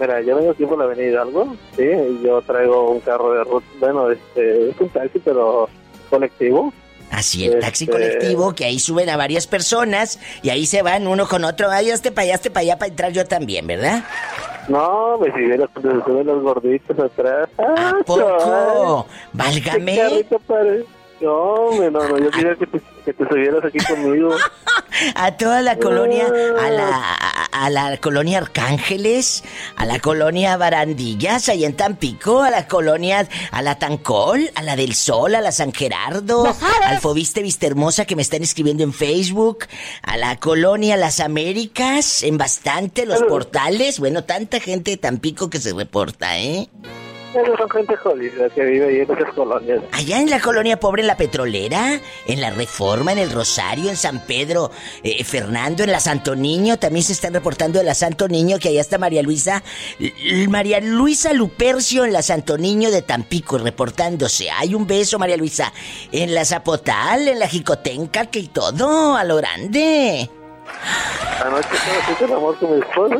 [0.00, 1.84] Mira, yo vengo aquí por la avenida Hidalgo, sí,
[2.22, 5.68] yo traigo un carro de ruta, bueno, este, es un taxi, pero
[6.10, 6.72] colectivo.
[7.10, 11.06] Así, el taxi Este- colectivo, que ahí suben a varias personas y ahí se van
[11.06, 11.70] uno con otro.
[11.70, 14.04] Ay, hazte para allá, hazte para allá para entrar yo también, ¿verdad?
[14.68, 17.48] No, me siguieron cuando se suben los gorditos atrás.
[17.58, 19.06] ¿A poco?
[19.32, 20.24] Válgame.
[21.20, 24.34] No, hombre, no, no, yo quería que te, que te subieras aquí conmigo.
[25.14, 29.44] A toda la colonia, a la, a, a la colonia Arcángeles,
[29.76, 34.74] a la colonia Barandillas, ahí en Tampico, a la colonia, a la Tancol, a la
[34.74, 36.46] del Sol, a la San Gerardo,
[36.84, 39.66] al Fobiste Vista Hermosa que me están escribiendo en Facebook,
[40.00, 45.60] a la colonia Las Américas, en bastante, los portales, bueno, tanta gente de Tampico que
[45.60, 46.70] se reporta, ¿eh?
[47.58, 49.82] Son gente jodida que vive ahí en esas colonias.
[49.92, 53.96] Allá en la colonia pobre, en la petrolera, en la Reforma, en el Rosario, en
[53.96, 54.70] San Pedro,
[55.02, 58.70] eh, Fernando, en la Santo Niño, también se están reportando de la Santo Niño, que
[58.70, 59.62] allá está María Luisa,
[59.98, 64.50] L- María Luisa Lupercio en la Santo Niño de Tampico, reportándose.
[64.50, 65.72] Hay un beso, María Luisa,
[66.12, 70.30] en la Zapotal, en la Jicotenca, que y todo, a lo grande.
[71.44, 73.16] Anoche estaba haciendo el amor con mi esposa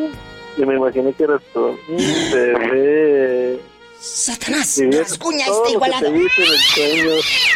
[0.56, 1.76] y me imaginé que eras tú.
[1.88, 3.60] Mm, Bebé.
[4.00, 6.06] Satanás, rasguña este igualado.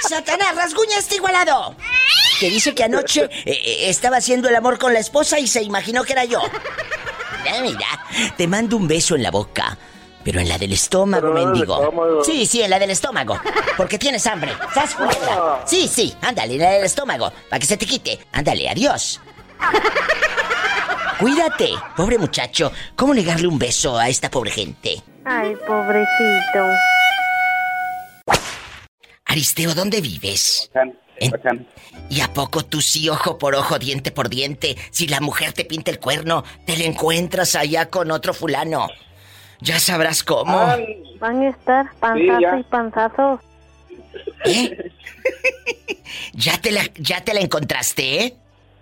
[0.09, 1.77] Satanás, rasguña este igualado.
[2.39, 5.63] Que dice que anoche eh, eh, estaba haciendo el amor con la esposa y se
[5.63, 6.41] imaginó que era yo.
[7.45, 9.77] Mira, mira, te mando un beso en la boca.
[10.23, 11.81] Pero en la del estómago, mendigo.
[11.83, 12.25] estómago.
[12.25, 13.41] Sí, sí, en la del estómago.
[13.77, 14.53] Porque tienes hambre.
[14.75, 15.63] ¿Sabes, culebra?
[15.67, 17.33] Sí, sí, ándale, en la del estómago.
[17.49, 18.19] Para que se te quite.
[18.33, 19.19] Ándale, adiós.
[21.19, 22.71] Cuídate, pobre muchacho.
[22.97, 25.03] ¿Cómo negarle un beso a esta pobre gente?
[25.25, 26.67] Ay, pobrecito.
[29.27, 30.71] Aristeo, ¿dónde vives?
[30.75, 30.99] En-
[32.09, 34.77] ¿Y a poco tú sí, ojo por ojo, diente por diente?
[34.91, 38.89] Si la mujer te pinta el cuerno, te la encuentras allá con otro fulano.
[39.61, 40.57] Ya sabrás cómo.
[41.19, 42.59] Van a estar panzazo ya.
[42.59, 43.41] y panzazo.
[44.47, 44.91] ¿Eh?
[46.33, 48.35] ¿Ya te la, ya te la encontraste, eh?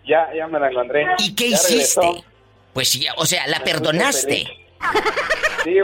[0.06, 1.04] Ya, ya me la encontré.
[1.18, 2.00] ¿Y qué Ya hiciste?
[2.00, 2.24] regresó.
[2.72, 4.46] Pues sí, o sea, la Me perdonaste.
[5.64, 5.74] Sí,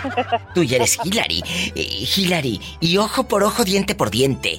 [0.54, 1.42] Tú ya eres Hillary.
[1.74, 4.58] Eh, Hillary, y ojo por ojo, diente por diente.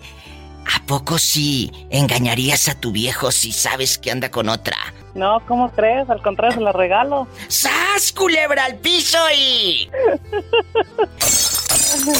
[0.65, 4.77] ¿A poco sí engañarías a tu viejo si sabes que anda con otra?
[5.15, 6.09] No, ¿cómo crees?
[6.09, 7.27] Al contrario, se la regalo.
[7.47, 9.89] ¡Sas, culebra al piso y...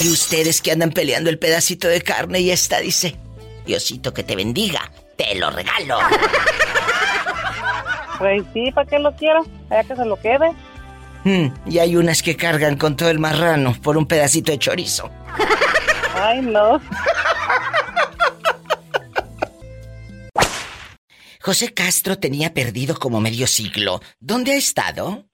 [0.04, 3.16] y ustedes que andan peleando el pedacito de carne y esta dice,
[3.66, 6.00] Diosito que te bendiga, te lo regalo.
[8.18, 9.46] Pues sí, ¿para qué lo quiero?
[9.70, 10.52] Allá que se lo quede.
[11.24, 15.10] Mm, y hay unas que cargan con todo el marrano por un pedacito de chorizo.
[16.16, 16.80] Ay, no.
[21.42, 24.00] José Castro tenía perdido como medio siglo.
[24.20, 25.26] ¿Dónde ha estado?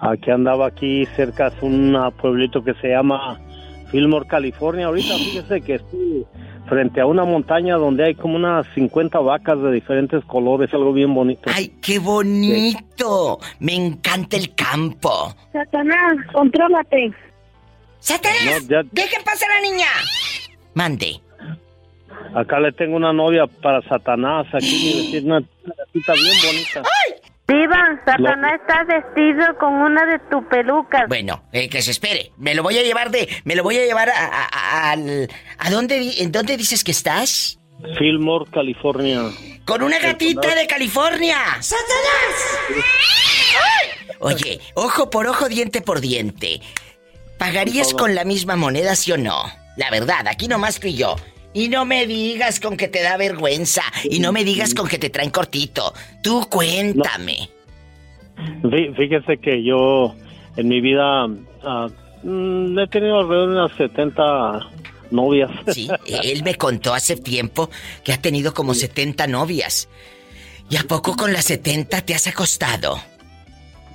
[0.00, 3.40] Aquí andaba aquí cerca de un pueblito que se llama
[3.90, 4.86] Fillmore, California.
[4.86, 6.26] Ahorita fíjese que estoy
[6.68, 11.14] frente a una montaña donde hay como unas 50 vacas de diferentes colores, algo bien
[11.14, 11.42] bonito.
[11.54, 13.38] ¡Ay, qué bonito!
[13.60, 15.34] Me encanta el campo.
[15.52, 17.12] Satanás, contrólate.
[18.00, 18.62] ¡Satanás!
[18.62, 19.86] No, ya- ¡Dejen pasar a la niña!
[20.74, 21.20] Mande.
[22.34, 26.82] Acá le tengo una novia para Satanás, aquí mi vecina, una gatita bien bonita.
[27.48, 31.02] Diva, Satanás está vestido con una de tus pelucas.
[31.08, 32.32] Bueno, eh, que se espere.
[32.38, 33.28] Me lo voy a llevar de...
[33.44, 34.24] Me lo voy a llevar a...
[34.24, 35.28] a, a- al-
[35.58, 37.58] ¿a dónde, di- ¿En dónde dices que estás?
[37.98, 39.22] Fillmore, California.
[39.66, 41.36] Con una gatita de California.
[41.60, 42.84] ¡Satanás!
[44.20, 46.60] Oye, ojo por ojo, diente por diente.
[47.38, 49.42] ¿Pagarías con la misma moneda, sí o no?
[49.76, 51.16] La verdad, aquí nomás tú y yo.
[51.54, 53.82] Y no me digas con que te da vergüenza.
[54.04, 55.92] Y no me digas con que te traen cortito.
[56.22, 57.50] Tú cuéntame.
[58.62, 60.14] Fí- Fíjese que yo
[60.56, 61.26] en mi vida
[61.64, 61.88] ah,
[62.22, 64.60] mm, he tenido alrededor de unas 70
[65.10, 65.50] novias.
[65.74, 67.68] Sí, él me contó hace tiempo
[68.02, 69.88] que ha tenido como 70 novias.
[70.70, 72.98] ¿Y a poco con las 70 te has acostado?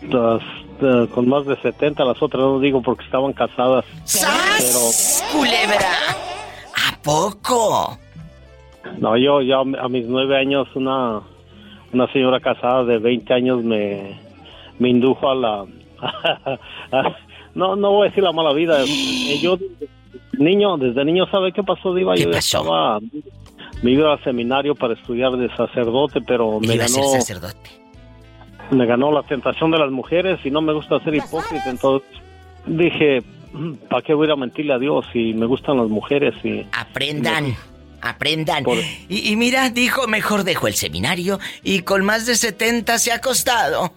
[0.03, 0.41] Las,
[0.80, 3.84] eh, con más de 70, las otras no digo porque estaban casadas.
[4.03, 5.24] ¡Sas!
[5.32, 5.89] ¡Culebra!
[7.08, 7.97] ¿A poco?
[8.99, 11.22] No, yo ya a mis nueve años una,
[11.93, 14.20] una señora casada de 20 años me,
[14.80, 15.66] me indujo a la...
[17.55, 18.82] no, no voy a decir la mala vida.
[18.84, 19.58] Eh, Yo
[20.38, 22.16] niño, desde niño, ¿sabe qué pasó, Diva?
[22.16, 22.60] ¿Qué yo pasó?
[22.60, 22.99] estaba...
[23.84, 27.70] Me iba al seminario para estudiar de sacerdote, pero me Iba a ser ganó, sacerdote.
[28.72, 31.70] me ganó la tentación de las mujeres y no me gusta ser hipócrita.
[31.70, 32.10] Entonces
[32.66, 33.22] dije,
[33.89, 36.33] ¿para qué voy a ir a mentirle a Dios si me gustan las mujeres?
[36.43, 37.55] y Aprendan.
[38.01, 38.63] Aprendan.
[39.09, 43.15] Y, y mira, dijo, mejor dejo el seminario y con más de 70 se ha
[43.15, 43.91] acostado.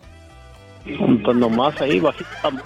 [0.85, 2.29] Pues nomás ahí bajita.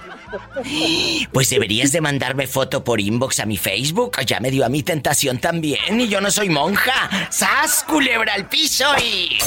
[1.31, 4.17] Pues deberías de mandarme foto por inbox a mi Facebook.
[4.25, 7.09] Ya me dio a mi tentación también y yo no soy monja.
[7.29, 9.37] ¡Sas, culebra al piso y...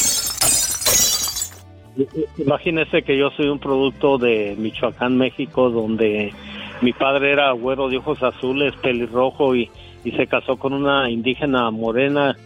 [2.38, 6.32] Imagínese que yo soy un producto de Michoacán, México, donde
[6.80, 9.70] mi padre era güero de ojos azules, pelirrojo y,
[10.04, 12.36] y se casó con una indígena morena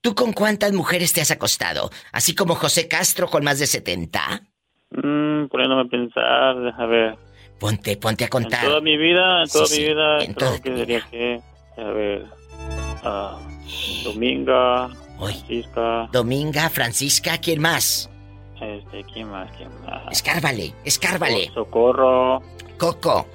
[0.01, 1.89] ¿Tú con cuántas mujeres te has acostado?
[2.11, 4.41] Así como José Castro con más de 70.
[4.91, 7.15] Mm, poniéndome a pensar, a ver.
[7.59, 8.65] Ponte, ponte a En contar.
[8.65, 11.39] toda mi vida, en toda Sí, mi sí, vida, en creo que diría que,
[11.77, 12.25] a ver,
[13.03, 13.39] ah,
[14.03, 18.09] Dominga, Francisca, Dominga, Francisca, ¿quién más?
[18.65, 19.49] Este, ¿quién más?
[19.57, 20.11] ¿Quién más?
[20.11, 21.51] Escárvale, escárvale.
[21.53, 22.41] Socorro.
[22.77, 23.27] Coco.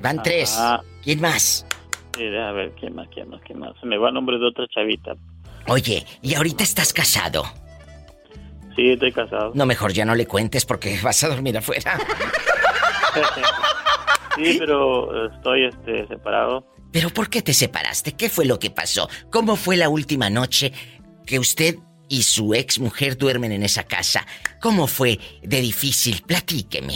[0.00, 0.58] Van tres.
[1.02, 1.66] ¿Quién más?
[2.16, 3.08] Sí, a ver, ¿quién más?
[3.08, 3.40] ¿Quién más?
[3.42, 3.72] ¿Quién más?
[3.80, 5.14] Se me va el nombre de otra chavita.
[5.68, 7.44] Oye, ¿y ahorita estás casado?
[8.74, 9.52] Sí, estoy casado.
[9.54, 11.98] No, mejor ya no le cuentes porque vas a dormir afuera.
[14.36, 16.66] sí, pero estoy este, separado.
[16.92, 18.12] ¿Pero por qué te separaste?
[18.12, 19.08] ¿Qué fue lo que pasó?
[19.30, 20.72] ¿Cómo fue la última noche
[21.26, 21.76] que usted
[22.08, 24.26] y su ex mujer duermen en esa casa?
[24.60, 26.22] ¿Cómo fue de difícil?
[26.26, 26.94] Platíqueme.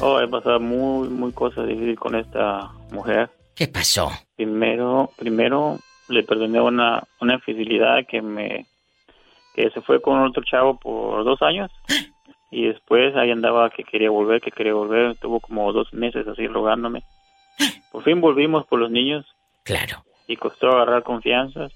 [0.00, 3.30] Oh, he pasado muy, muy cosas difíciles con esta mujer.
[3.54, 4.10] ¿Qué pasó?
[4.36, 5.78] Primero, primero
[6.08, 8.66] le perdoné una, una infidelidad que me
[9.54, 11.70] que se fue con otro chavo por dos años
[12.50, 16.46] y después ahí andaba que quería volver, que quería volver, estuvo como dos meses así
[16.46, 17.02] rogándome.
[17.90, 19.24] Por fin volvimos por los niños.
[19.64, 20.04] Claro.
[20.28, 21.68] Y costó agarrar confianza.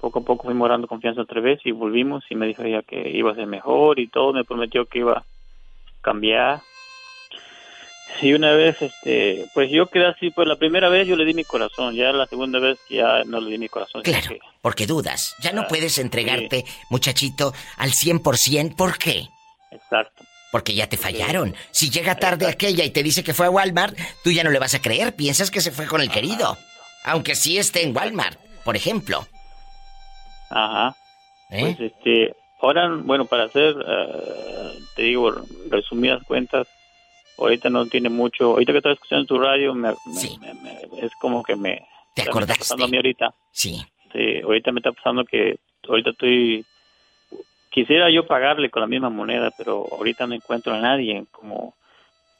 [0.00, 3.08] Poco a poco fuimos agarrando confianza otra vez y volvimos y me dijo ella que
[3.10, 5.24] iba a ser mejor y todo, me prometió que iba a
[6.02, 6.60] cambiar.
[8.22, 11.34] Y una vez, este, pues yo quedé así, pues la primera vez yo le di
[11.34, 14.02] mi corazón, ya la segunda vez ya no le di mi corazón.
[14.02, 15.34] Claro, que- porque dudas.
[15.40, 18.74] Ya no Ah, puedes entregarte, muchachito, al 100%.
[18.76, 19.26] ¿Por qué?
[19.70, 20.24] Exacto.
[20.52, 21.54] Porque ya te fallaron.
[21.72, 24.58] Si llega tarde aquella y te dice que fue a Walmart, tú ya no le
[24.60, 25.14] vas a creer.
[25.14, 26.56] Piensas que se fue con el querido.
[27.04, 29.26] Aunque sí esté en Walmart, por ejemplo.
[30.50, 30.96] Ajá.
[31.50, 31.60] ¿Eh?
[31.60, 35.32] Pues este, ahora, bueno, para hacer, eh, te digo,
[35.70, 36.66] resumidas cuentas,
[37.38, 41.12] ahorita no tiene mucho, ahorita que estaba escuchando tu radio, me, me- me- me- es
[41.20, 41.86] como que me...
[42.14, 42.60] ¿Te está acordaste?
[42.60, 43.34] pasando a mí ahorita.
[43.52, 43.80] Sí.
[44.12, 46.64] Sí, ahorita me está pasando que ahorita estoy...
[47.70, 51.74] Quisiera yo pagarle con la misma moneda, pero ahorita no encuentro a nadie como...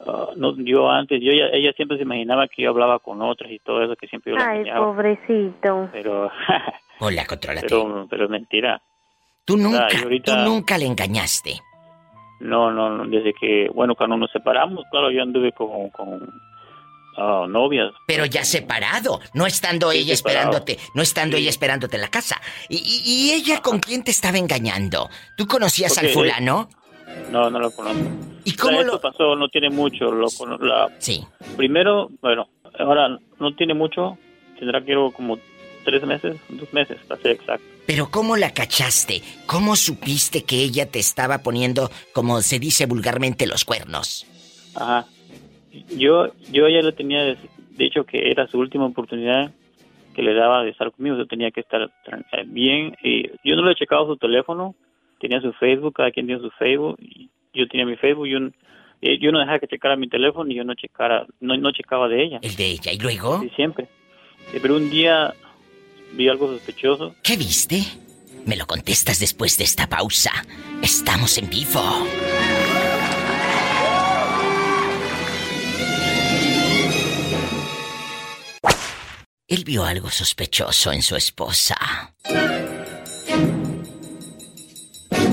[0.01, 3.51] ah, no, yo antes, yo ella, ella siempre se imaginaba que yo hablaba con otras
[3.51, 5.89] y todo eso, que siempre yo la Ay, pobrecito.
[5.93, 6.31] pero,
[7.01, 7.67] Hola, contrólate.
[7.69, 8.81] pero, pero es mentira.
[9.45, 11.61] Tú nunca, ahorita- tú nunca le engañaste.
[12.41, 16.29] No, no, no, desde que, bueno, cuando nos separamos, claro, yo anduve con, con
[17.17, 17.93] ah, novias.
[18.07, 20.51] Pero ya separado, no estando Sí, ella separado.
[20.51, 22.41] esperándote, no estando ella esperándote en la casa.
[22.69, 25.09] ¿Y, y- y ella con quién te estaba engañando?
[25.37, 26.69] ¿Tú conocías Porque, al fulano?
[27.31, 28.05] No, no lo conozco.
[28.45, 30.11] ¿Y O sea, esto pasó, no tiene mucho.
[30.13, 30.29] Lo,
[30.61, 31.25] la, Sí.
[31.57, 32.49] Primero, bueno,
[32.79, 34.19] ahora no tiene mucho,
[34.59, 35.39] tendrá que ir como
[35.85, 37.67] tres meses, dos meses, para ser exacto.
[37.87, 39.23] Pero ¿cómo la cachaste?
[39.47, 44.27] ¿Cómo supiste que ella te estaba poniendo, como se dice vulgarmente, los cuernos?
[44.75, 45.07] Ajá.
[45.97, 47.37] Yo, yo ya le tenía
[47.77, 49.53] dicho que era su última oportunidad
[50.15, 52.97] que le daba de estar conmigo, yo tenía que estar eh, bien.
[53.03, 54.75] Y yo no le he checado su teléfono,
[55.21, 58.39] tenía su Facebook, cada quien tiene su Facebook, y yo tenía mi Facebook, yo,
[59.01, 62.09] eh, yo no dejaba que checara mi teléfono y yo no checara, no, no checaba
[62.09, 62.39] de ella.
[62.43, 62.93] ¿El de ella?
[62.93, 63.41] ¿Y luego?
[63.41, 63.89] Sí, siempre.
[64.53, 65.35] Sí, pero un día
[66.13, 67.15] vi algo sospechoso.
[67.23, 67.83] ¿Qué viste?
[68.47, 70.31] Me lo contestas después de esta pausa.
[70.83, 71.83] Estamos en vivo.
[79.49, 81.77] Él vio algo sospechoso en su esposa.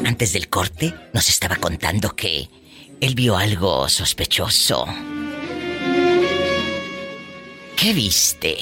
[0.05, 2.47] Antes del corte nos estaba contando que
[3.01, 4.85] él vio algo sospechoso.
[7.77, 8.57] ¿Qué viste?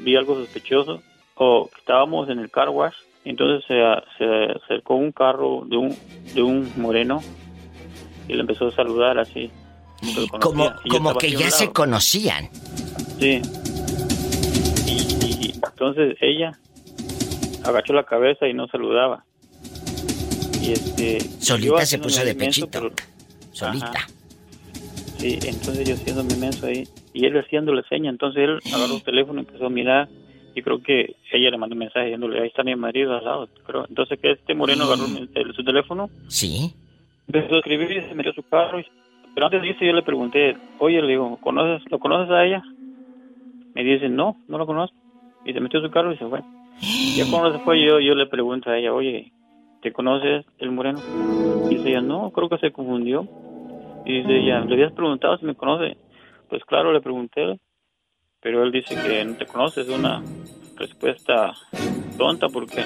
[0.00, 1.00] vi algo sospechoso
[1.36, 2.94] o que estábamos en el car wash
[3.24, 3.74] entonces se,
[4.18, 5.96] se acercó un carro de un
[6.34, 7.22] de un moreno
[8.26, 9.48] y le empezó a saludar así
[10.40, 12.50] Como, como que ya se conocían.
[13.20, 13.40] sí
[14.88, 16.58] y entonces ella
[17.64, 19.24] agachó la cabeza y no saludaba
[20.62, 22.68] y este Solita se puso de pechito.
[22.70, 22.90] pero-
[23.52, 23.86] Solita.
[23.86, 24.06] Ajá.
[25.18, 29.40] Sí, entonces yo haciéndome menso ahí y él haciéndole seña, entonces él agarró el teléfono
[29.40, 30.08] y empezó a mirar
[30.54, 33.48] y creo que ella le mandó un mensaje diciéndole, ahí está mi marido al lado,
[33.66, 33.86] creo.
[33.88, 36.72] Entonces que este moreno agarró el- el- su teléfono, Sí.
[37.28, 38.86] empezó a escribir y se metió a su carro, y-
[39.34, 42.62] pero antes de irse yo le pregunté, oye, le digo, ¿conoces, ¿lo conoces a ella?
[43.74, 44.96] Me dice, no, no lo conozco.
[45.46, 46.40] Y se metió a su carro y se fue.
[47.16, 49.32] Ya cuando se fue yo, yo le pregunto a ella, oye,
[49.82, 51.00] ¿te conoces el moreno?
[51.70, 53.28] Y dice ella, no, creo que se confundió.
[54.06, 55.96] Y dice ella, ¿le habías preguntado si me conoce?
[56.48, 57.58] Pues claro, le pregunté,
[58.40, 60.22] pero él dice que no te conoce, es una
[60.76, 61.52] respuesta
[62.16, 62.84] tonta porque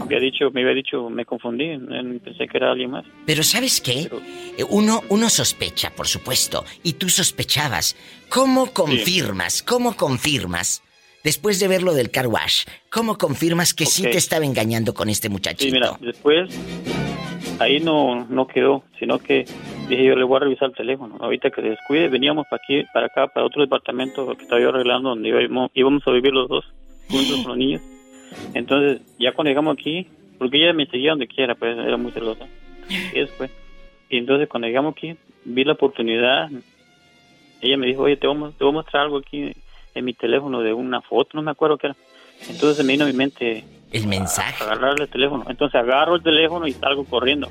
[0.00, 3.04] había dicho, me había dicho, me confundí, eh, pensé que era alguien más.
[3.26, 4.08] Pero ¿sabes qué?
[4.56, 7.96] Eh, Uno, uno sospecha, por supuesto, y tú sospechabas.
[8.28, 9.62] ¿Cómo confirmas?
[9.62, 10.82] ¿Cómo confirmas?
[11.24, 14.12] Después de ver lo del car wash, ¿cómo confirmas que sí Ok.
[14.12, 15.64] te estaba engañando con este muchachito?
[15.64, 16.48] Sí, mira, después
[17.58, 19.44] ahí no no quedó, sino que
[19.88, 21.16] dije yo le voy a revisar el teléfono.
[21.20, 24.68] Ahorita que se descuide, veníamos para aquí, para acá, para otro departamento que estaba yo
[24.68, 26.64] arreglando donde íbamos, íbamos a vivir los dos.
[27.10, 27.80] juntos con los niños.
[28.54, 30.06] Entonces, ya cuando llegamos aquí,
[30.38, 32.46] porque ella me seguía donde quiera, pues era muy celosa.
[33.14, 33.50] Y después,
[34.10, 35.16] y entonces cuando llegamos aquí,
[35.46, 36.50] vi la oportunidad.
[37.62, 39.52] Ella me dijo, oye, te voy, a- te voy a mostrar algo aquí
[39.94, 41.96] en mi teléfono de una foto, no me acuerdo qué era.
[42.48, 44.62] Entonces se me vino a mi mente el mensaje.
[44.62, 45.44] agarrar el teléfono.
[45.48, 47.48] Entonces agarro el teléfono y salgo corriendo.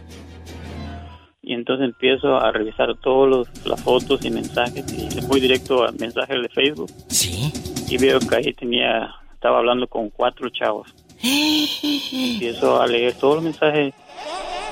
[1.42, 5.98] Y entonces empiezo a revisar todas las fotos y mensajes y le voy directo al
[5.98, 6.92] mensaje de Facebook.
[7.08, 7.52] Sí.
[7.90, 10.94] Y veo que ahí tenía, estaba hablando con cuatro chavos.
[11.24, 13.94] Empiezo a leer todos los mensajes.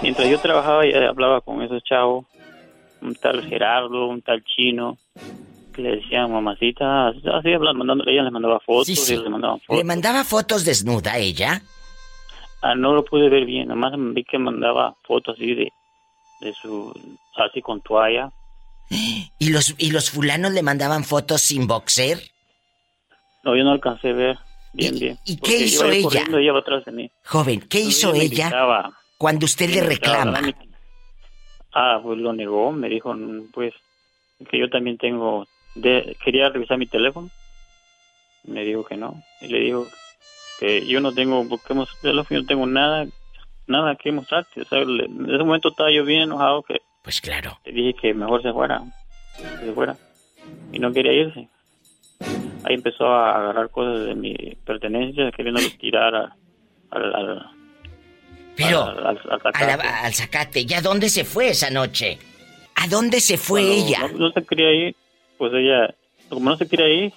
[0.02, 2.26] Mientras yo trabajaba y hablaba con esos chavos,
[3.02, 4.98] un tal Gerardo, un tal Chino,
[5.76, 9.14] que le decían mamacita, así hablando, mandando, ella les mandaba fotos Sí, sí.
[9.16, 9.78] y les mandaban fotos.
[9.78, 11.62] ¿Le mandaba fotos desnuda ella?
[12.62, 15.72] Ah, no lo pude ver bien, nomás vi que mandaba fotos así de,
[16.42, 16.92] de su,
[17.36, 18.32] así con toalla.
[19.40, 22.20] ¿Y los, ¿Y los fulanos le mandaban fotos sin boxer?
[23.44, 24.38] No, yo no alcancé a ver
[24.74, 25.18] bien, bien.
[25.26, 26.04] y qué hizo ella?
[26.04, 27.12] corriendo, ella iba atrás de mí.
[27.26, 30.54] Joven, ¿qué Entonces hizo ella gritaba, cuando usted le gritaba, reclama?
[31.74, 33.74] Ah, pues lo negó, me dijo, "Mm, pues,
[34.50, 35.46] que yo también tengo,
[35.76, 37.30] de, quería revisar mi teléfono.
[38.44, 39.22] Me dijo que no.
[39.42, 39.88] Y le digo
[40.60, 41.46] que yo no tengo,
[42.02, 43.06] teléfono, yo no tengo nada,
[43.68, 44.62] nada que mostrarte.
[44.62, 47.60] O sea, le- en ese momento estaba yo bien enojado que Pues claro.
[47.66, 48.82] le dije que mejor se fuera,
[49.38, 49.96] que se fuera.
[50.72, 51.48] Y no quería irse.
[52.64, 54.34] Ahí empezó a agarrar cosas de mi
[54.66, 56.36] pertenencia, queriendo tirar a-
[56.92, 57.46] al, al,
[58.56, 59.20] Pero, al, al-
[59.54, 60.66] A la- al zacate.
[60.66, 62.18] ¿Ya dónde se fue esa noche?
[62.76, 64.08] ¿A dónde se fue ella?
[64.14, 64.96] No, no se quería ir,
[65.38, 65.94] pues ella,
[66.30, 67.14] como no se quería ir,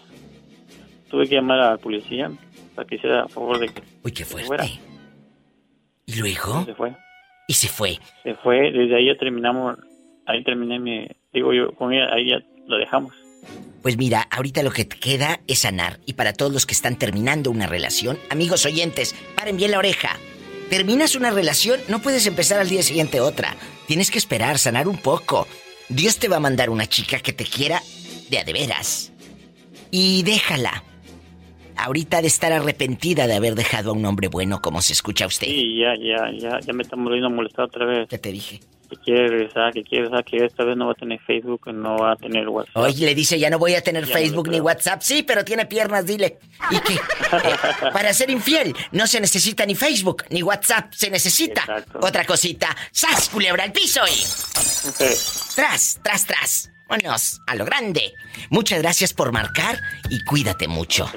[1.11, 2.31] tuve que llamar a la policía
[2.75, 4.65] para que hiciera a favor de que Uy, qué se fuera.
[6.07, 6.65] ¿Y luego?
[6.65, 6.95] Se fue.
[7.49, 7.99] Y se fue.
[8.23, 9.77] Se fue, desde ahí ya terminamos,
[10.27, 13.15] ahí terminé mi, digo yo, con ella, ahí ya lo dejamos.
[13.83, 15.99] Pues mira, ahorita lo que te queda es sanar.
[16.05, 20.11] Y para todos los que están terminando una relación, amigos oyentes, paren bien la oreja.
[20.69, 23.55] Terminas una relación, no puedes empezar al día siguiente otra.
[23.87, 25.47] Tienes que esperar, sanar un poco.
[25.89, 27.81] Dios te va a mandar una chica que te quiera
[28.31, 29.13] de a de veras.
[29.91, 30.85] Y déjala.
[31.77, 35.47] Ahorita de estar arrepentida de haber dejado a un hombre bueno como se escucha usted.
[35.47, 38.09] Sí, ya, ya, ya, ya me está volviendo a molestar otra vez.
[38.09, 38.61] ¿Qué te dije?
[38.91, 41.99] Que quiere regresar, que quiere regresar, que esta vez no va a tener Facebook, no
[41.99, 42.77] va a tener WhatsApp.
[42.77, 44.61] Oye, le dice, ya no voy a tener Ya no le Facebook ni.
[44.61, 45.03] WhatsApp.
[45.03, 46.39] Sí, pero tiene piernas, dile.
[46.71, 46.95] ¿Y qué?
[47.31, 50.93] Eh, para ser infiel, no se necesita ni Facebook ni WhatsApp.
[50.95, 52.75] Se necesita otra cosita.
[52.91, 54.25] ¡Sas, culebra al piso y...
[55.55, 56.71] Tras, tras, tras.
[56.89, 58.15] Vámonos, a lo grande.
[58.51, 59.79] Muchas gracias por marcar
[60.09, 61.11] y cuídate mucho.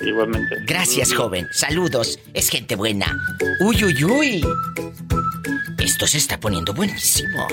[0.00, 0.56] Igualmente.
[0.66, 1.46] Gracias, joven.
[1.52, 2.18] Saludos.
[2.34, 3.16] Es gente buena.
[3.60, 4.46] Uy, uy, uy.
[5.78, 7.46] Esto se está poniendo buenísimo.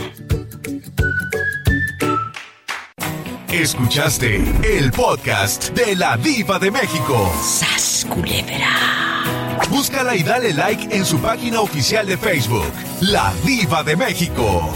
[3.52, 7.34] Escuchaste el podcast de la Diva de México.
[7.44, 9.26] ¡Sas, culebra!
[9.70, 12.72] Búscala y dale like en su página oficial de Facebook,
[13.02, 14.72] La Diva de México.